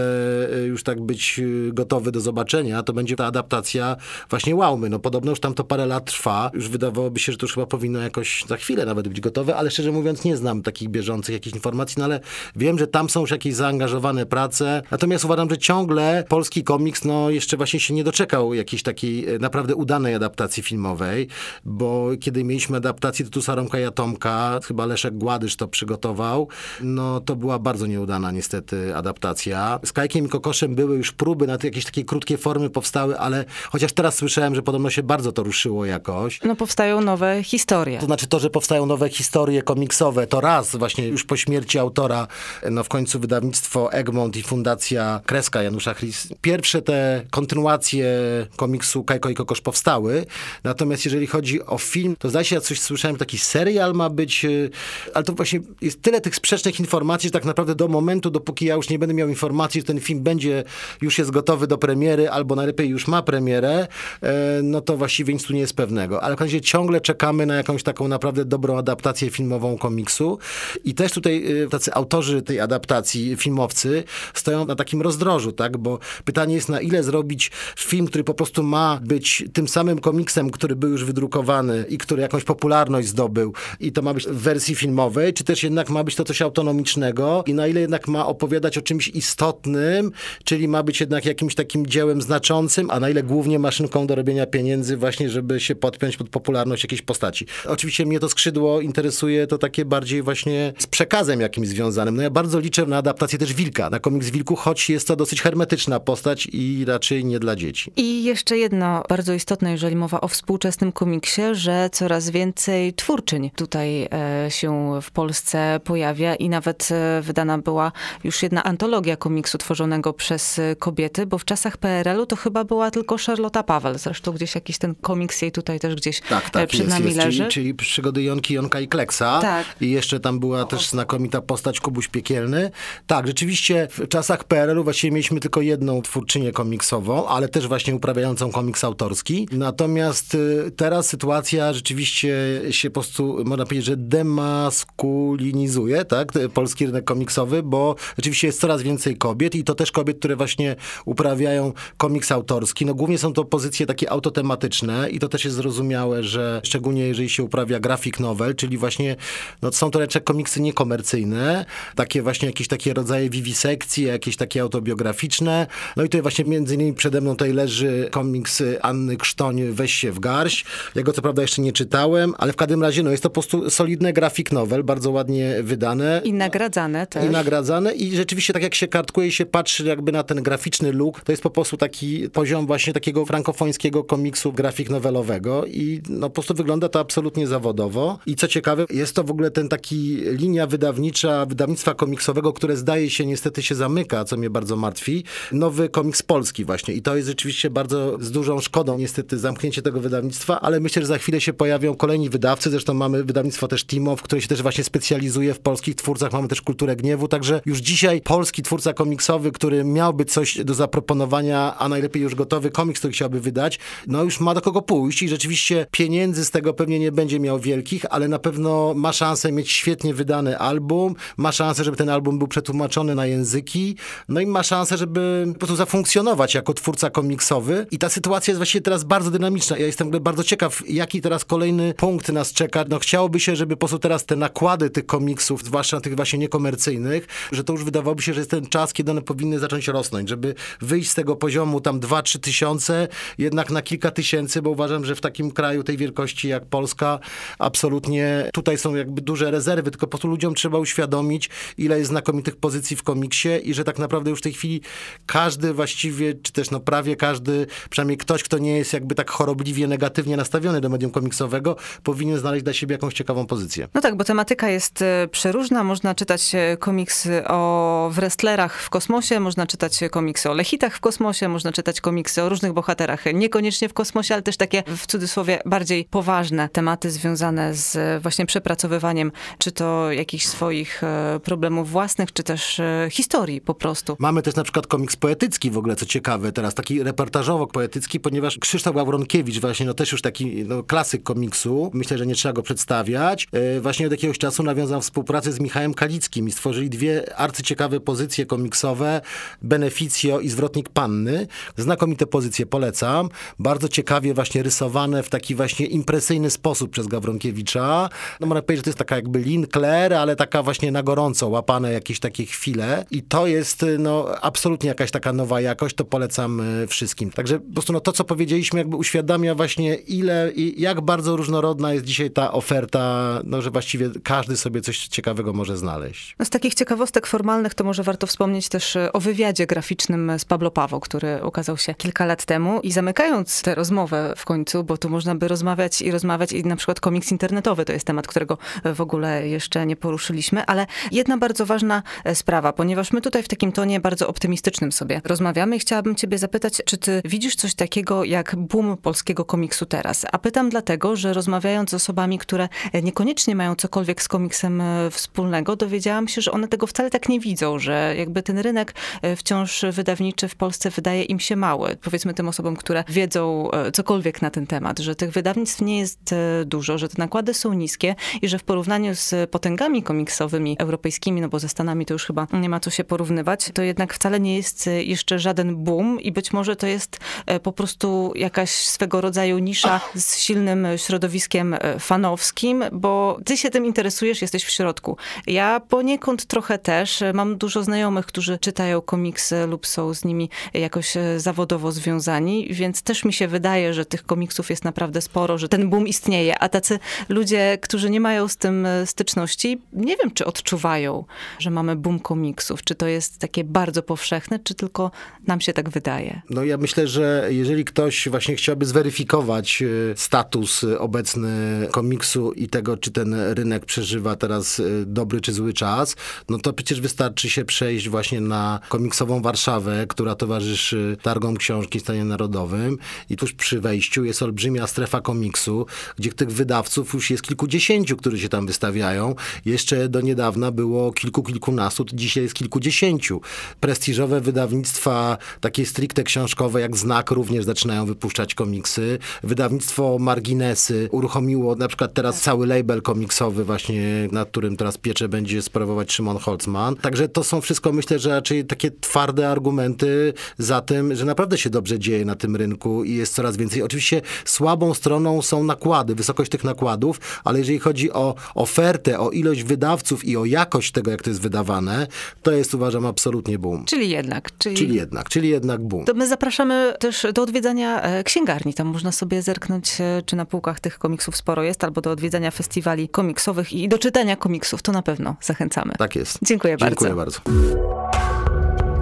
e, 0.53 0.61
już 0.65 0.83
tak 0.83 1.01
być 1.01 1.39
e, 1.39 1.73
gotowy 1.73 2.11
do 2.11 2.21
zobaczenia, 2.21 2.83
to 2.83 2.93
będzie 2.93 3.15
ta 3.15 3.25
adaptacja 3.25 3.95
właśnie 4.29 4.55
Łaumy. 4.55 4.89
No 4.89 4.99
podobno 4.99 5.31
już 5.31 5.39
tam 5.39 5.53
to 5.53 5.63
parę 5.63 5.85
lat 5.85 6.05
trwa. 6.05 6.51
Już 6.53 6.69
wydawałoby 6.69 7.19
się, 7.19 7.31
że 7.31 7.37
to 7.37 7.45
już 7.45 7.53
chyba 7.53 7.65
powinno 7.65 7.99
jakoś 7.99 8.43
za 8.47 8.57
chwilę 8.57 8.85
nawet 8.85 9.07
być 9.07 9.21
gotowe, 9.21 9.55
ale 9.55 9.71
szczerze 9.71 9.84
mówiąc 9.91 10.23
nie 10.23 10.37
znam 10.37 10.61
takich 10.61 10.89
bieżących 10.89 11.33
jakichś 11.33 11.55
informacji, 11.55 11.95
no 11.99 12.05
ale 12.05 12.19
wiem, 12.55 12.79
że 12.79 12.87
tam 12.87 13.09
są 13.09 13.21
już 13.21 13.31
jakieś 13.31 13.55
zaangażowane 13.55 14.25
prace. 14.25 14.81
Natomiast 14.91 15.25
uważam, 15.25 15.49
że 15.49 15.57
ciągle 15.57 16.23
polski 16.29 16.63
komiks 16.63 17.05
no 17.05 17.29
jeszcze 17.29 17.57
właśnie 17.57 17.79
się 17.79 17.93
nie 17.93 18.03
doczekał 18.03 18.53
jakiejś 18.53 18.83
takiej 18.83 19.35
e, 19.35 19.39
naprawdę 19.39 19.75
udanej 19.75 20.15
adaptacji 20.15 20.63
filmowej, 20.63 21.27
bo 21.65 22.09
kiedy 22.19 22.43
mieliśmy 22.43 22.77
adaptację 22.77 23.25
Tytusa 23.25 23.55
Romka 23.55 23.79
i 23.79 23.83
Atomka, 23.83 24.59
chyba 24.67 24.85
Leszek 24.85 25.17
Gładysz 25.17 25.55
to 25.55 25.67
przygotował, 25.67 26.47
no 26.81 27.19
to 27.19 27.35
była 27.35 27.59
bardzo 27.59 27.87
nieudana 27.87 28.31
niestety 28.31 28.95
adaptacja. 28.95 29.79
Z 29.85 29.93
Kajkiem 29.93 30.25
i 30.25 30.29
Kokoszem 30.29 30.75
były 30.75 30.97
już 30.97 31.11
próby 31.11 31.47
na 31.47 31.57
jakieś 31.63 31.85
takie 31.85 32.03
krótkie 32.03 32.37
formy 32.37 32.69
powstały, 32.69 33.19
ale 33.19 33.45
chociaż 33.69 33.93
teraz 33.93 34.15
słyszałem, 34.15 34.55
że 34.55 34.61
podobno 34.61 34.89
się 34.89 35.03
bardzo 35.03 35.31
to 35.31 35.43
ruszyło 35.43 35.85
jakoś. 35.85 36.39
No 36.43 36.55
powstają 36.55 37.01
nowe 37.01 37.43
historie. 37.43 37.99
To 37.99 38.05
znaczy 38.05 38.27
to, 38.27 38.39
że 38.39 38.49
powstają 38.49 38.85
nowe 38.85 39.09
historie 39.09 39.61
komiksowe, 39.75 40.27
to 40.27 40.41
raz 40.41 40.75
właśnie 40.75 41.07
już 41.07 41.23
po 41.23 41.37
śmierci 41.37 41.79
autora, 41.79 42.27
no 42.71 42.83
w 42.83 42.89
końcu 42.89 43.19
wydawnictwo 43.19 43.91
Egmont 43.91 44.37
i 44.37 44.43
Fundacja 44.43 45.21
Kreska 45.25 45.63
Janusza 45.63 45.95
Chris. 45.95 46.27
Pierwsze 46.41 46.81
te 46.81 47.25
kontynuacje 47.31 48.07
komiksu 48.55 49.03
Kajko 49.03 49.29
i 49.29 49.33
Kokosz 49.35 49.61
powstały, 49.61 50.25
natomiast 50.63 51.05
jeżeli 51.05 51.27
chodzi 51.27 51.65
o 51.65 51.77
film, 51.77 52.15
to 52.19 52.29
zdaje 52.29 52.45
się, 52.45 52.55
ja 52.55 52.61
coś 52.61 52.79
słyszałem, 52.79 53.17
taki 53.17 53.37
serial 53.37 53.93
ma 53.93 54.09
być, 54.09 54.45
y, 54.45 54.69
ale 55.13 55.23
to 55.23 55.33
właśnie 55.33 55.59
jest 55.81 56.01
tyle 56.01 56.21
tych 56.21 56.35
sprzecznych 56.35 56.79
informacji, 56.79 57.27
że 57.27 57.31
tak 57.31 57.45
naprawdę 57.45 57.75
do 57.75 57.87
momentu, 57.87 58.29
dopóki 58.29 58.65
ja 58.65 58.75
już 58.75 58.89
nie 58.89 58.99
będę 58.99 59.15
miał 59.15 59.29
informacji, 59.29 59.81
że 59.81 59.87
ten 59.87 59.99
film 59.99 60.23
będzie, 60.23 60.63
już 61.01 61.17
jest 61.17 61.31
gotowy 61.31 61.67
do 61.67 61.77
premiery, 61.77 62.29
albo 62.29 62.55
najlepiej 62.55 62.89
już 62.89 63.07
ma 63.07 63.21
premierę, 63.21 63.87
e, 64.21 64.61
no 64.63 64.81
to 64.81 64.97
właściwie 64.97 65.33
nic 65.33 65.43
tu 65.43 65.53
nie 65.53 65.59
jest 65.59 65.75
pewnego. 65.75 66.23
Ale 66.23 66.35
w 66.35 66.41
razie 66.41 66.61
ciągle 66.61 67.01
czekamy 67.01 67.45
na 67.45 67.55
jakąś 67.55 67.83
taką 67.83 68.07
naprawdę 68.07 68.45
dobrą 68.45 68.77
adaptację 68.77 69.29
filmową 69.29 69.64
komiksu. 69.77 70.39
I 70.83 70.93
też 70.93 71.11
tutaj 71.11 71.61
y, 71.63 71.69
tacy 71.69 71.93
autorzy 71.93 72.41
tej 72.41 72.59
adaptacji, 72.59 73.35
filmowcy, 73.35 74.03
stoją 74.33 74.65
na 74.65 74.75
takim 74.75 75.01
rozdrożu, 75.01 75.51
tak, 75.51 75.77
bo 75.77 75.99
pytanie 76.25 76.55
jest 76.55 76.69
na 76.69 76.81
ile 76.81 77.03
zrobić 77.03 77.51
film, 77.77 78.07
który 78.07 78.23
po 78.23 78.33
prostu 78.33 78.63
ma 78.63 78.99
być 79.03 79.43
tym 79.53 79.67
samym 79.67 79.99
komiksem, 79.99 80.49
który 80.49 80.75
był 80.75 80.89
już 80.89 81.03
wydrukowany 81.05 81.85
i 81.89 81.97
który 81.97 82.21
jakąś 82.21 82.43
popularność 82.43 83.07
zdobył. 83.07 83.53
I 83.79 83.91
to 83.91 84.01
ma 84.01 84.13
być 84.13 84.27
w 84.27 84.31
wersji 84.31 84.75
filmowej, 84.75 85.33
czy 85.33 85.43
też 85.43 85.63
jednak 85.63 85.89
ma 85.89 86.03
być 86.03 86.15
to 86.15 86.23
coś 86.23 86.41
autonomicznego? 86.41 87.43
I 87.47 87.53
na 87.53 87.67
ile 87.67 87.81
jednak 87.81 88.07
ma 88.07 88.27
opowiadać 88.27 88.77
o 88.77 88.81
czymś 88.81 89.07
istotnym, 89.07 90.11
czyli 90.43 90.67
ma 90.67 90.83
być 90.83 90.99
jednak 90.99 91.25
jakimś 91.25 91.55
takim 91.55 91.87
dziełem 91.87 92.21
znaczącym, 92.21 92.91
a 92.91 92.99
na 92.99 93.09
ile 93.09 93.23
głównie 93.23 93.59
maszynką 93.59 94.07
do 94.07 94.15
robienia 94.15 94.45
pieniędzy 94.45 94.97
właśnie, 94.97 95.29
żeby 95.29 95.59
się 95.59 95.75
podpiąć 95.75 96.17
pod 96.17 96.29
popularność 96.29 96.83
jakiejś 96.83 97.01
postaci. 97.01 97.45
Oczywiście 97.65 98.05
mnie 98.05 98.19
to 98.19 98.29
skrzydło 98.29 98.81
interesuje 98.81 99.44
to 99.47 99.57
takie 99.57 99.85
bardziej 99.85 100.21
właśnie 100.21 100.73
z 100.77 100.87
przekazem 100.87 101.41
jakimś 101.41 101.67
związanym. 101.67 102.15
No 102.15 102.23
ja 102.23 102.29
bardzo 102.29 102.59
liczę 102.59 102.85
na 102.85 102.97
adaptację 102.97 103.39
też 103.39 103.53
Wilka, 103.53 103.89
na 103.89 103.99
komiks 103.99 104.29
Wilku, 104.29 104.55
choć 104.55 104.89
jest 104.89 105.07
to 105.07 105.15
dosyć 105.15 105.41
hermetyczna 105.41 105.99
postać 105.99 106.47
i 106.51 106.85
raczej 106.87 107.25
nie 107.25 107.39
dla 107.39 107.55
dzieci. 107.55 107.91
I 107.95 108.23
jeszcze 108.23 108.57
jedno 108.57 109.03
bardzo 109.09 109.33
istotne, 109.33 109.71
jeżeli 109.71 109.95
mowa 109.95 110.21
o 110.21 110.27
współczesnym 110.27 110.91
komiksie, 110.91 111.41
że 111.51 111.89
coraz 111.91 112.29
więcej 112.29 112.93
twórczyń 112.93 113.51
tutaj 113.55 114.03
e, 114.03 114.51
się 114.51 114.99
w 115.01 115.11
Polsce 115.11 115.79
pojawia 115.83 116.35
i 116.35 116.49
nawet 116.49 116.89
e, 116.91 117.21
wydana 117.21 117.57
była 117.57 117.91
już 118.23 118.43
jedna 118.43 118.63
antologia 118.63 119.17
komiksu 119.17 119.57
tworzonego 119.57 120.13
przez 120.13 120.59
e, 120.59 120.75
kobiety, 120.75 121.25
bo 121.25 121.37
w 121.37 121.45
czasach 121.45 121.77
PRL-u 121.77 122.25
to 122.25 122.35
chyba 122.35 122.63
była 122.63 122.91
tylko 122.91 123.17
Charlotta 123.17 123.63
Paweł. 123.63 123.97
Zresztą 123.97 124.31
gdzieś 124.31 124.55
jakiś 124.55 124.77
ten 124.77 124.95
komiks 124.95 125.41
jej 125.41 125.51
tutaj 125.51 125.79
też 125.79 125.95
gdzieś 125.95 126.21
tak, 126.21 126.49
tak, 126.49 126.69
przed 126.69 126.81
jest, 126.81 126.91
nami 126.91 127.05
jest, 127.05 127.17
leży. 127.17 127.37
Czyli, 127.37 127.49
czyli 127.49 127.73
przygody 127.73 128.23
Jonki, 128.23 128.53
Jonka 128.53 128.79
i 128.79 128.87
Kleksa. 128.87 129.34
Tak. 129.41 129.65
I 129.81 129.91
jeszcze 129.91 130.19
tam 130.19 130.39
była 130.39 130.65
też 130.65 130.89
znakomita 130.89 131.41
postać 131.41 131.79
Kubuś 131.79 132.07
Piekielny. 132.07 132.71
Tak, 133.07 133.27
rzeczywiście 133.27 133.87
w 133.91 134.07
czasach 134.07 134.43
PRL-u 134.43 134.83
właściwie 134.83 135.11
mieliśmy 135.11 135.39
tylko 135.39 135.61
jedną 135.61 136.01
twórczynię 136.01 136.51
komiksową, 136.51 137.27
ale 137.27 137.49
też 137.49 137.67
właśnie 137.67 137.95
uprawiającą 137.95 138.51
komiks 138.51 138.83
autorski. 138.83 139.47
Natomiast 139.51 140.35
y, 140.35 140.71
teraz 140.75 141.07
sytuacja 141.07 141.73
rzeczywiście 141.73 142.61
się 142.71 142.89
po 142.89 142.93
prostu, 142.93 143.43
można 143.45 143.65
powiedzieć, 143.65 143.85
że 143.85 143.97
demaskulinizuje, 143.97 146.05
tak, 146.05 146.31
polski 146.53 146.85
rynek 146.85 147.05
komiksowy, 147.05 147.63
bo 147.63 147.95
rzeczywiście 148.17 148.47
jest 148.47 148.59
coraz 148.59 148.81
więcej 148.81 149.17
kobiet 149.17 149.55
i 149.55 149.63
to 149.63 149.75
też 149.75 149.91
kobiet, 149.91 150.19
które 150.19 150.35
właśnie 150.35 150.75
uprawiają 151.05 151.73
komiks 151.97 152.31
autorski. 152.31 152.85
No 152.85 152.93
głównie 152.93 153.17
są 153.17 153.33
to 153.33 153.45
pozycje 153.45 153.85
takie 153.85 154.11
autotematyczne 154.11 155.09
i 155.09 155.19
to 155.19 155.27
też 155.27 155.45
jest 155.45 155.57
zrozumiałe, 155.57 156.23
że 156.23 156.61
szczególnie 156.63 157.07
jeżeli 157.07 157.29
się 157.29 157.43
uprawia 157.43 157.79
grafik 157.79 158.19
novel, 158.19 158.55
czyli 158.55 158.77
właśnie, 158.77 159.15
no 159.61 159.71
są 159.71 159.91
to 159.91 159.99
raczej 159.99 160.21
komiksy 160.21 160.61
niekomercyjne, 160.61 161.65
takie 161.95 162.21
właśnie 162.21 162.47
jakieś 162.47 162.67
takie 162.67 162.93
rodzaje 162.93 163.29
wiwisekcji, 163.29 164.03
jakieś 164.03 164.35
takie 164.35 164.61
autobiograficzne. 164.61 165.67
No 165.95 166.03
i 166.03 166.05
tutaj 166.05 166.21
właśnie 166.21 166.45
między 166.45 166.75
innymi 166.75 166.93
przede 166.93 167.21
mną 167.21 167.31
tutaj 167.31 167.53
leży 167.53 168.09
komiks 168.11 168.63
Anny 168.81 169.17
Krztoń 169.17 169.61
Weź 169.71 169.93
się 169.93 170.11
w 170.11 170.19
garść. 170.19 170.65
Ja 170.95 171.03
go 171.03 171.13
co 171.13 171.21
prawda 171.21 171.41
jeszcze 171.41 171.61
nie 171.61 171.73
czytałem, 171.73 172.33
ale 172.37 172.53
w 172.53 172.55
każdym 172.55 172.81
razie 172.81 173.03
no 173.03 173.11
jest 173.11 173.23
to 173.23 173.29
po 173.29 173.33
prostu 173.33 173.69
solidne 173.69 174.13
grafik 174.13 174.51
novel, 174.51 174.83
bardzo 174.83 175.11
ładnie 175.11 175.55
wydane. 175.63 176.21
I 176.23 176.33
nagradzane 176.33 177.07
też. 177.07 177.25
I 177.25 177.29
nagradzane 177.29 177.93
i 177.93 178.15
rzeczywiście 178.15 178.53
tak 178.53 178.63
jak 178.63 178.75
się 178.75 178.87
kartkuje 178.87 179.31
się 179.31 179.45
patrzy 179.45 179.85
jakby 179.85 180.11
na 180.11 180.23
ten 180.23 180.43
graficzny 180.43 180.93
look, 180.93 181.21
to 181.21 181.31
jest 181.31 181.43
po 181.43 181.49
prostu 181.49 181.77
taki 181.77 182.29
poziom 182.29 182.67
właśnie 182.67 182.93
takiego 182.93 183.25
frankofońskiego 183.25 184.03
komiksu 184.03 184.53
grafik 184.53 184.89
nowelowego 184.89 185.65
i 185.65 186.01
no 186.09 186.29
po 186.29 186.33
prostu 186.33 186.53
wygląda 186.53 186.89
to 186.89 186.99
absolutnie 186.99 187.47
zawodowo. 187.47 188.19
I 188.25 188.35
co 188.35 188.47
ciekawe, 188.47 188.85
jest 188.89 189.14
to 189.15 189.23
w 189.23 189.31
ogóle 189.31 189.51
ten 189.51 189.69
taki 189.69 190.15
linia 190.15 190.67
wydawnicza, 190.67 191.45
wydawnictwa 191.45 191.93
komiksowego, 191.93 192.53
które 192.53 192.77
zdaje 192.77 193.09
się 193.09 193.25
niestety 193.25 193.63
się 193.63 193.75
zamyka, 193.75 194.25
co 194.25 194.37
mnie 194.37 194.49
bardzo 194.49 194.75
martwi. 194.75 195.23
Nowy 195.51 195.89
komiks 195.89 196.23
polski 196.23 196.65
właśnie. 196.65 196.93
I 196.93 197.01
to 197.01 197.15
jest 197.15 197.27
rzeczywiście 197.27 197.69
bardzo 197.69 198.17
z 198.21 198.31
dużą 198.31 198.59
szkodą 198.59 198.97
niestety 198.97 199.37
zamknięcie 199.37 199.81
tego 199.81 199.99
wydawnictwa, 199.99 200.61
ale 200.61 200.79
myślę, 200.79 201.01
że 201.01 201.07
za 201.07 201.17
chwilę 201.17 201.41
się 201.41 201.53
pojawią 201.53 201.95
kolejni 201.95 202.29
wydawcy, 202.29 202.69
zresztą 202.69 202.93
mamy 202.93 203.23
wydawnictwo 203.23 203.67
też 203.67 203.85
Timo, 203.85 204.15
w 204.15 204.21
które 204.21 204.41
się 204.41 204.47
też 204.47 204.61
właśnie 204.61 204.83
specjalizuje 204.83 205.53
w 205.53 205.59
polskich 205.59 205.95
twórcach, 205.95 206.33
mamy 206.33 206.47
też 206.47 206.61
Kulturę 206.61 206.95
Gniewu, 206.95 207.27
także 207.27 207.61
już 207.65 207.79
dzisiaj 207.79 208.21
polski 208.21 208.63
twórca 208.63 208.93
komiksowy, 208.93 209.51
który 209.51 209.83
miałby 209.83 210.25
coś 210.25 210.63
do 210.63 210.73
zaproponowania, 210.73 211.77
a 211.77 211.89
najlepiej 211.89 212.21
już 212.23 212.35
gotowy 212.35 212.71
komiks, 212.71 212.99
który 212.99 213.13
chciałby 213.13 213.39
wydać, 213.39 213.79
no 214.07 214.23
już 214.23 214.39
ma 214.39 214.53
do 214.53 214.61
kogo 214.61 214.81
pójść 214.81 215.23
i 215.23 215.29
rzeczywiście 215.29 215.85
pieniędzy 215.91 216.45
z 216.45 216.51
tego 216.51 216.73
pewnie 216.73 216.99
nie 216.99 217.11
będzie 217.11 217.39
miał 217.39 217.59
wielkich, 217.59 218.05
ale 218.09 218.27
na 218.27 218.39
pewno 218.39 218.93
ma 218.93 219.04
szansę 219.13 219.51
mieć 219.51 219.71
świetnie 219.71 220.13
wydany 220.13 220.57
album, 220.57 221.15
ma 221.37 221.51
szansę, 221.51 221.83
żeby 221.83 221.97
ten 221.97 222.09
album 222.09 222.37
był 222.37 222.47
przetłumaczony 222.47 223.15
na 223.15 223.25
języki, 223.25 223.97
no 224.29 224.39
i 224.39 224.45
ma 224.45 224.63
szansę, 224.63 224.97
żeby 224.97 225.45
po 225.53 225.59
prostu 225.59 225.75
zafunkcjonować 225.75 226.53
jako 226.53 226.73
twórca 226.73 227.09
komiksowy 227.09 227.87
i 227.91 227.97
ta 227.97 228.09
sytuacja 228.09 228.51
jest 228.51 228.59
właściwie 228.59 228.81
teraz 228.81 229.03
bardzo 229.03 229.31
dynamiczna. 229.31 229.77
Ja 229.77 229.85
jestem 229.85 230.11
bardzo 230.11 230.43
ciekaw, 230.43 230.81
jaki 230.87 231.21
teraz 231.21 231.45
kolejny 231.45 231.93
punkt 231.93 232.29
nas 232.29 232.53
czeka. 232.53 232.85
No 232.89 232.99
chciałoby 232.99 233.39
się, 233.39 233.55
żeby 233.55 233.75
po 233.75 233.79
prostu 233.79 233.99
teraz 233.99 234.25
te 234.25 234.35
nakłady 234.35 234.89
tych 234.89 235.05
komiksów, 235.05 235.63
zwłaszcza 235.63 236.01
tych 236.01 236.15
właśnie 236.15 236.39
niekomercyjnych, 236.39 237.27
że 237.51 237.63
to 237.63 237.73
już 237.73 237.83
wydawałoby 237.83 238.21
się, 238.21 238.33
że 238.33 238.39
jest 238.39 238.51
ten 238.51 238.65
czas, 238.65 238.93
kiedy 238.93 239.11
one 239.11 239.21
powinny 239.21 239.59
zacząć 239.59 239.87
rosnąć, 239.87 240.29
żeby 240.29 240.55
wyjść 240.81 241.09
z 241.09 241.15
tego 241.15 241.35
poziomu 241.35 241.81
tam 241.81 241.99
2-3 241.99 242.39
tysiące, 242.39 243.07
jednak 243.37 243.71
na 243.71 243.81
kilka 243.81 244.11
tysięcy, 244.11 244.61
bo 244.61 244.69
uważam, 244.69 245.05
że 245.05 245.15
w 245.15 245.21
takim 245.21 245.51
kraju 245.51 245.83
tej 245.83 245.97
wielkości 245.97 246.47
jak 246.47 246.65
Polska 246.65 247.19
absolutnie 247.59 248.49
tutaj 248.53 248.77
są 248.77 248.94
jakby 248.97 249.21
duże 249.21 249.51
rezerwy, 249.51 249.91
tylko 249.91 250.07
po 250.07 250.11
prostu 250.11 250.27
ludziom 250.27 250.55
trzeba 250.55 250.77
uświadomić, 250.77 251.49
ile 251.77 251.97
jest 251.97 252.09
znakomitych 252.09 252.55
pozycji 252.55 252.95
w 252.95 253.03
komiksie 253.03 253.49
i 253.63 253.73
że 253.73 253.83
tak 253.83 253.99
naprawdę 253.99 254.29
już 254.29 254.39
w 254.39 254.43
tej 254.43 254.53
chwili 254.53 254.81
każdy 255.25 255.73
właściwie, 255.73 256.33
czy 256.33 256.53
też 256.53 256.71
no 256.71 256.79
prawie 256.79 257.15
każdy, 257.15 257.67
przynajmniej 257.89 258.17
ktoś, 258.17 258.43
kto 258.43 258.57
nie 258.57 258.77
jest 258.77 258.93
jakby 258.93 259.15
tak 259.15 259.31
chorobliwie 259.31 259.87
negatywnie 259.87 260.37
nastawiony 260.37 260.81
do 260.81 260.89
medium 260.89 261.11
komiksowego, 261.11 261.75
powinien 262.03 262.37
znaleźć 262.37 262.63
dla 262.63 262.73
siebie 262.73 262.93
jakąś 262.93 263.13
ciekawą 263.13 263.45
pozycję. 263.45 263.87
No 263.93 264.01
tak, 264.01 264.17
bo 264.17 264.23
tematyka 264.23 264.69
jest 264.69 265.01
e, 265.01 265.27
przeróżna. 265.31 265.83
Można 265.83 266.15
czytać 266.15 266.55
e, 266.55 266.77
komiksy 266.77 267.47
o 267.47 268.09
wrestlerach 268.13 268.81
w 268.81 268.89
kosmosie, 268.89 269.39
można 269.39 269.67
czytać 269.67 269.99
komiksy 270.11 270.49
o 270.49 270.53
lechitach 270.53 270.95
w 270.95 270.99
kosmosie, 270.99 271.47
można 271.47 271.71
czytać 271.71 272.01
komiksy 272.01 272.43
o 272.43 272.49
różnych 272.49 272.73
bohaterach, 272.73 273.25
niekoniecznie 273.33 273.89
w 273.89 273.93
kosmosie, 273.93 274.33
ale 274.33 274.43
też 274.43 274.57
takie 274.57 274.83
w 274.87 275.07
cudzysłowie 275.07 275.59
bardziej 275.65 276.05
poważne 276.05 276.69
tematy 276.69 277.11
związane 277.11 277.73
z 277.73 277.95
e, 277.95 278.19
właśnie 278.19 278.45
przepracowywaniem, 278.85 279.31
czy 279.57 279.71
to 279.71 280.11
jakichś 280.11 280.45
swoich 280.45 281.01
problemów 281.43 281.89
własnych, 281.89 282.33
czy 282.33 282.43
też 282.43 282.81
historii 283.09 283.61
po 283.61 283.73
prostu. 283.73 284.15
Mamy 284.19 284.41
też 284.41 284.55
na 284.55 284.63
przykład 284.63 284.87
komiks 284.87 285.15
poetycki 285.15 285.71
w 285.71 285.77
ogóle, 285.77 285.95
co 285.95 286.05
ciekawe 286.05 286.51
teraz, 286.51 286.73
taki 286.73 287.03
reportażowo-poetycki, 287.03 288.19
ponieważ 288.19 288.57
Krzysztof 288.57 288.95
Ławronkiewicz 288.95 289.59
właśnie, 289.59 289.85
no 289.85 289.93
też 289.93 290.11
już 290.11 290.21
taki 290.21 290.65
no, 290.65 290.83
klasyk 290.83 291.23
komiksu, 291.23 291.91
myślę, 291.93 292.17
że 292.17 292.25
nie 292.25 292.35
trzeba 292.35 292.53
go 292.53 292.61
przedstawiać, 292.61 293.47
e, 293.51 293.81
właśnie 293.81 294.05
od 294.05 294.11
jakiegoś 294.11 294.37
czasu 294.37 294.63
nawiązał 294.63 295.01
współpracę 295.01 295.51
z 295.51 295.59
Michałem 295.59 295.93
Kalickim 295.93 296.47
i 296.47 296.51
stworzyli 296.51 296.89
dwie 296.89 297.39
arcyciekawe 297.39 297.99
pozycje 297.99 298.45
komiksowe, 298.45 299.21
Beneficio 299.61 300.39
i 300.39 300.49
Zwrotnik 300.49 300.89
Panny. 300.89 301.47
Znakomite 301.77 302.27
pozycje, 302.27 302.65
polecam. 302.65 303.29
Bardzo 303.59 303.89
ciekawie 303.89 304.33
właśnie 304.33 304.63
rysowane 304.63 305.23
w 305.23 305.29
taki 305.29 305.55
właśnie 305.55 305.85
impresyjny 305.85 306.49
sposób 306.49 306.91
przez 306.91 307.07
Gawronkiewicza. 307.07 308.09
No 308.39 308.47
można 308.47 308.61
powiedzieć, 308.61 308.74
że 308.77 308.83
to 308.83 308.89
jest 308.89 308.99
taka 308.99 309.15
jakby 309.15 309.39
Lin 309.39 309.67
Claire, 309.73 310.13
ale 310.13 310.35
taka 310.35 310.63
właśnie 310.63 310.91
na 310.91 311.03
gorąco 311.03 311.47
łapane 311.47 311.91
jakieś 311.91 312.19
takie 312.19 312.45
chwile 312.45 313.05
i 313.11 313.23
to 313.23 313.47
jest 313.47 313.85
no 313.99 314.27
absolutnie 314.41 314.87
jakaś 314.87 315.11
taka 315.11 315.33
nowa 315.33 315.61
jakość, 315.61 315.95
to 315.95 316.05
polecam 316.05 316.61
e, 316.61 316.87
wszystkim. 316.87 317.31
Także 317.31 317.59
po 317.59 317.73
prostu 317.73 317.93
no, 317.93 317.99
to, 317.99 318.11
co 318.11 318.23
powiedzieliśmy, 318.23 318.79
jakby 318.79 318.95
uświadamia 318.95 319.55
właśnie 319.55 319.95
ile 319.95 320.51
i 320.55 320.81
jak 320.81 321.01
bardzo 321.01 321.35
różnorodna 321.35 321.93
jest 321.93 322.05
dzisiaj 322.05 322.31
ta 322.31 322.51
oferta, 322.51 323.41
no, 323.43 323.61
że 323.61 323.71
właściwie 323.71 324.09
każdy 324.23 324.57
sobie 324.57 324.81
coś 324.81 325.07
ciekawego 325.07 325.53
może 325.53 325.77
znaleźć. 325.77 326.35
No, 326.39 326.45
z 326.45 326.49
takich 326.49 326.73
ciekawostek 326.73 327.27
formalnych 327.27 327.73
to 327.73 327.83
może 327.83 328.03
warto 328.03 328.27
wspomnieć 328.27 328.69
też 328.69 328.95
e, 328.95 329.13
o 329.13 329.19
wywiadzie 329.19 329.67
graficznym 329.67 330.31
z 330.37 330.45
Pablo 330.45 330.71
Pawo, 330.71 330.99
który 330.99 331.39
ukazał 331.43 331.77
się 331.77 331.95
kilka 331.95 332.25
lat 332.25 332.45
temu 332.45 332.79
i 332.81 332.91
zamykając 332.91 333.61
tę 333.61 333.75
rozmowę 333.75 334.33
w 334.37 334.45
końcu, 334.45 334.83
bo 334.83 334.97
tu 334.97 335.09
można 335.09 335.35
by 335.35 335.47
rozmawiać 335.47 336.01
i 336.01 336.11
rozmawiać 336.11 336.51
i 336.51 336.63
na 336.63 336.75
przykład 336.75 336.99
komiks 336.99 337.31
internetowy 337.31 337.85
to 337.85 337.93
jest 337.93 338.07
temat, 338.07 338.27
którego 338.27 338.54
w 338.95 339.01
ogóle 339.01 339.47
jeszcze 339.47 339.85
nie 339.85 339.95
poruszyliśmy, 339.95 340.65
ale 340.65 340.87
jedna 341.11 341.37
bardzo 341.37 341.65
ważna 341.65 342.03
e, 342.23 342.35
sprawa, 342.35 342.73
ponieważ 342.73 343.11
my 343.11 343.21
tutaj 343.21 343.43
w 343.43 343.47
takim 343.47 343.71
tonie 343.71 343.99
bardzo 343.99 344.27
optymistycznym 344.27 344.91
sobie 344.91 345.21
rozmawiamy 345.23 345.75
i 345.75 345.79
chciałabym 345.79 346.15
ciebie 346.15 346.37
zapytać, 346.37 346.81
czy 346.85 346.97
ty 346.97 347.21
widzisz 347.25 347.55
coś 347.55 347.75
takiego 347.75 348.23
jak 348.23 348.55
boom 348.55 348.97
polskiego 348.97 349.45
komiksu 349.45 349.85
teraz? 349.85 350.25
A 350.31 350.37
pytam 350.37 350.69
dlatego, 350.69 351.15
że 351.15 351.33
rozmawiając 351.33 351.89
z 351.89 351.93
osobami, 351.93 352.37
które 352.37 352.69
niekoniecznie 353.03 353.55
mają 353.55 353.75
cokolwiek 353.75 354.21
z 354.21 354.27
komiksem 354.27 354.81
e, 354.81 355.11
wspólnego, 355.11 355.75
dowiedziałam 355.75 356.27
się, 356.27 356.41
że 356.41 356.51
one 356.51 356.67
tego 356.67 356.87
wcale 356.87 357.09
tak 357.09 357.29
nie 357.29 357.39
widzą, 357.39 357.79
że 357.79 358.15
jakby 358.17 358.43
ten 358.43 358.59
rynek 358.59 358.93
e, 359.21 359.35
wciąż 359.35 359.85
wydawniczy 359.91 360.47
w 360.47 360.55
Polsce 360.55 360.89
wydaje 360.89 361.23
im 361.23 361.39
się 361.39 361.55
mały. 361.55 361.97
Powiedzmy 362.01 362.33
tym 362.33 362.47
osobom, 362.47 362.75
które 362.75 363.03
wiedzą 363.09 363.71
e, 363.71 363.91
cokolwiek 363.91 364.41
na 364.41 364.49
ten 364.49 364.67
temat, 364.67 364.99
że 364.99 365.15
tych 365.15 365.31
wydawnictw 365.31 365.81
nie 365.81 365.99
jest 365.99 366.35
dużo, 366.65 366.97
że 366.97 367.09
te 367.09 367.15
nakłady 367.17 367.53
są 367.53 367.73
niskie 367.73 368.15
i 368.45 368.49
że 368.49 368.59
w 368.59 368.63
porównaniu 368.63 369.15
z 369.15 369.49
potęgami 369.49 370.03
komiksowymi 370.03 370.75
europejskimi, 370.79 371.41
no 371.41 371.49
bo 371.49 371.59
ze 371.59 371.69
Stanami 371.69 372.05
to 372.05 372.13
już 372.13 372.25
chyba 372.25 372.47
nie 372.53 372.69
ma 372.69 372.79
co 372.79 372.89
się 372.89 373.03
porównywać, 373.03 373.69
to 373.73 373.81
jednak 373.81 374.13
wcale 374.13 374.39
nie 374.39 374.55
jest 374.55 374.89
jeszcze 374.99 375.39
żaden 375.39 375.83
boom 375.83 376.21
i 376.21 376.31
być 376.31 376.53
może 376.53 376.75
to 376.75 376.87
jest 376.87 377.19
po 377.63 377.71
prostu 377.71 378.33
jakaś 378.35 378.69
swego 378.69 379.21
rodzaju 379.21 379.59
nisza 379.59 380.01
z 380.15 380.37
silnym 380.37 380.87
środowiskiem 380.97 381.75
fanowskim, 381.99 382.83
bo 382.91 383.39
ty 383.45 383.57
się 383.57 383.69
tym 383.69 383.85
interesujesz, 383.85 384.41
jesteś 384.41 384.63
w 384.65 384.69
środku. 384.69 385.17
Ja 385.47 385.79
poniekąd 385.79 386.45
trochę 386.45 386.77
też. 386.77 387.23
Mam 387.33 387.57
dużo 387.57 387.83
znajomych, 387.83 388.25
którzy 388.25 388.57
czytają 388.59 389.01
komiksy 389.01 389.67
lub 389.67 389.87
są 389.87 390.13
z 390.13 390.25
nimi 390.25 390.49
jakoś 390.73 391.17
e, 391.17 391.39
zawodowo 391.39 391.91
związani, 391.91 392.67
więc 392.71 393.01
też 393.01 393.25
mi 393.25 393.33
się 393.33 393.47
wydaje, 393.47 393.93
że 393.93 394.05
tych 394.05 394.25
komiksów 394.25 394.69
jest 394.69 394.83
naprawdę 394.83 395.21
sporo, 395.21 395.57
że 395.57 395.69
ten 395.69 395.89
boom 395.89 396.07
istnieje, 396.07 396.59
a 396.59 396.69
tacy 396.69 396.99
ludzie, 397.29 397.77
którzy 397.81 398.09
nie 398.09 398.19
mają 398.19 398.34
z 398.47 398.57
tym 398.57 398.85
e, 398.85 399.05
styczności, 399.05 399.81
nie 399.93 400.17
wiem, 400.17 400.31
czy 400.33 400.45
odczuwają, 400.45 401.25
że 401.59 401.69
mamy 401.69 401.95
boom 401.95 402.19
komiksów. 402.19 402.83
Czy 402.83 402.95
to 402.95 403.07
jest 403.07 403.39
takie 403.39 403.63
bardzo 403.63 404.03
powszechne, 404.03 404.59
czy 404.59 404.75
tylko 404.75 405.11
nam 405.47 405.61
się 405.61 405.73
tak 405.73 405.89
wydaje? 405.89 406.41
No 406.49 406.63
ja 406.63 406.77
myślę, 406.77 407.07
że 407.07 407.47
jeżeli 407.49 407.85
ktoś 407.85 408.29
właśnie 408.29 408.55
chciałby 408.55 408.85
zweryfikować 408.85 409.81
e, 409.81 409.85
status 410.15 410.85
obecny 410.99 411.87
komiksu 411.91 412.51
i 412.51 412.67
tego, 412.67 412.97
czy 412.97 413.11
ten 413.11 413.33
rynek 413.33 413.85
przeżywa 413.85 414.35
teraz 414.35 414.79
y, 414.79 415.03
dobry 415.07 415.41
czy 415.41 415.53
zły 415.53 415.73
czas, 415.73 416.15
no 416.49 416.57
to 416.57 416.73
przecież 416.73 417.01
wystarczy 417.01 417.49
się 417.49 417.65
przejść 417.65 418.09
właśnie 418.09 418.41
na 418.41 418.79
komiksową 418.89 419.41
Warszawę, 419.41 420.05
która 420.07 420.35
towarzyszy 420.35 421.17
targom 421.21 421.57
książki 421.57 421.99
w 421.99 422.01
stanie 422.01 422.25
narodowym 422.25 422.97
i 423.29 423.37
tuż 423.37 423.53
przy 423.53 423.81
wejściu 423.81 424.25
jest 424.25 424.43
olbrzymia 424.43 424.87
strefa 424.87 425.21
komiksu, 425.21 425.85
gdzie 426.17 426.33
tych 426.33 426.51
wydawców 426.51 427.13
już 427.13 427.29
jest 427.29 427.43
kilkudziesięciu, 427.43 428.17
którzy 428.25 428.39
się 428.39 428.49
tam 428.49 428.67
wystawiają. 428.67 429.35
Jeszcze 429.65 430.09
do 430.09 430.21
niedawna 430.21 430.71
było 430.71 431.11
kilku, 431.11 431.43
kilkunastu, 431.43 432.05
dzisiaj 432.13 432.43
jest 432.43 432.55
kilkudziesięciu. 432.55 433.41
Prestiżowe 433.79 434.41
wydawnictwa, 434.41 435.37
takie 435.61 435.85
stricte 435.85 436.23
książkowe 436.23 436.81
jak 436.81 436.97
Znak 436.97 437.31
również 437.31 437.65
zaczynają 437.65 438.05
wypuszczać 438.05 438.55
komiksy. 438.55 439.19
Wydawnictwo 439.43 440.17
Marginesy 440.19 441.09
uruchomiło 441.11 441.75
na 441.75 441.87
przykład 441.87 442.13
teraz 442.13 442.41
cały 442.41 442.67
label 442.67 443.01
komiksowy 443.01 443.63
właśnie, 443.63 444.29
nad 444.31 444.49
którym 444.49 444.77
teraz 444.77 444.97
pieczę 444.97 445.29
będzie 445.29 445.61
sprawować 445.61 446.13
Szymon 446.13 446.37
Holzman. 446.37 446.95
Także 446.95 447.29
to 447.29 447.43
są 447.43 447.61
wszystko, 447.61 447.91
myślę, 447.91 448.19
że 448.19 448.29
raczej 448.29 448.65
takie 448.65 448.91
twarde 448.91 449.49
argumenty 449.49 450.33
za 450.57 450.81
tym, 450.81 451.15
że 451.15 451.25
naprawdę 451.25 451.57
się 451.57 451.69
dobrze 451.69 451.99
dzieje 451.99 452.25
na 452.25 452.35
tym 452.35 452.55
rynku 452.55 453.03
i 453.03 453.15
jest 453.15 453.33
coraz 453.33 453.57
więcej. 453.57 453.81
Oczywiście 453.81 454.21
słabą 454.45 454.93
stroną 454.93 455.41
są 455.41 455.63
nakłady, 455.63 456.15
wysokość 456.15 456.51
tych 456.51 456.63
nakładów, 456.63 457.19
ale 457.43 457.59
jeżeli 457.59 457.79
chodzi 457.79 458.14
o 458.15 458.35
ofertę, 458.55 459.19
o 459.19 459.29
ilość 459.31 459.63
wydawców 459.63 460.25
i 460.25 460.37
o 460.37 460.45
jakość 460.45 460.91
tego, 460.91 461.11
jak 461.11 461.21
to 461.21 461.29
jest 461.29 461.41
wydawane, 461.41 462.07
to 462.43 462.51
jest 462.51 462.73
uważam 462.73 463.05
absolutnie 463.05 463.59
boom. 463.59 463.85
Czyli 463.85 464.09
jednak. 464.09 464.57
Czyli, 464.57 464.75
Czyli 464.75 464.95
jednak, 464.95 465.29
czyli 465.29 465.49
jednak 465.49 465.81
boom. 465.81 466.05
To 466.05 466.13
my 466.13 466.27
zapraszamy 466.27 466.93
też 466.99 467.27
do 467.33 467.41
odwiedzania 467.41 468.01
e, 468.01 468.23
księgarni. 468.23 468.73
Tam 468.73 468.87
można 468.87 469.11
sobie 469.11 469.41
zerknąć, 469.41 470.01
e, 470.01 470.21
czy 470.25 470.35
na 470.35 470.45
półkach 470.45 470.79
tych 470.79 470.99
komiksów 470.99 471.37
sporo 471.37 471.63
jest, 471.63 471.83
albo 471.83 472.01
do 472.01 472.11
odwiedzania 472.11 472.51
festiwali 472.51 473.09
komiksowych 473.09 473.73
i 473.73 473.87
do 473.87 473.97
czytania 473.97 474.35
komiksów. 474.35 474.81
To 474.81 474.91
na 474.91 475.01
pewno 475.01 475.35
zachęcamy. 475.41 475.93
Tak 475.97 476.15
jest. 476.15 476.39
Dziękuję 476.41 476.77
bardzo. 476.77 476.95
Dziękuję 476.95 477.15
bardzo. 477.15 477.39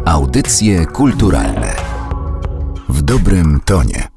Audycje 0.05 0.85
kulturalne 0.85 1.75
w 2.89 3.01
dobrym 3.01 3.59
tonie. 3.65 4.12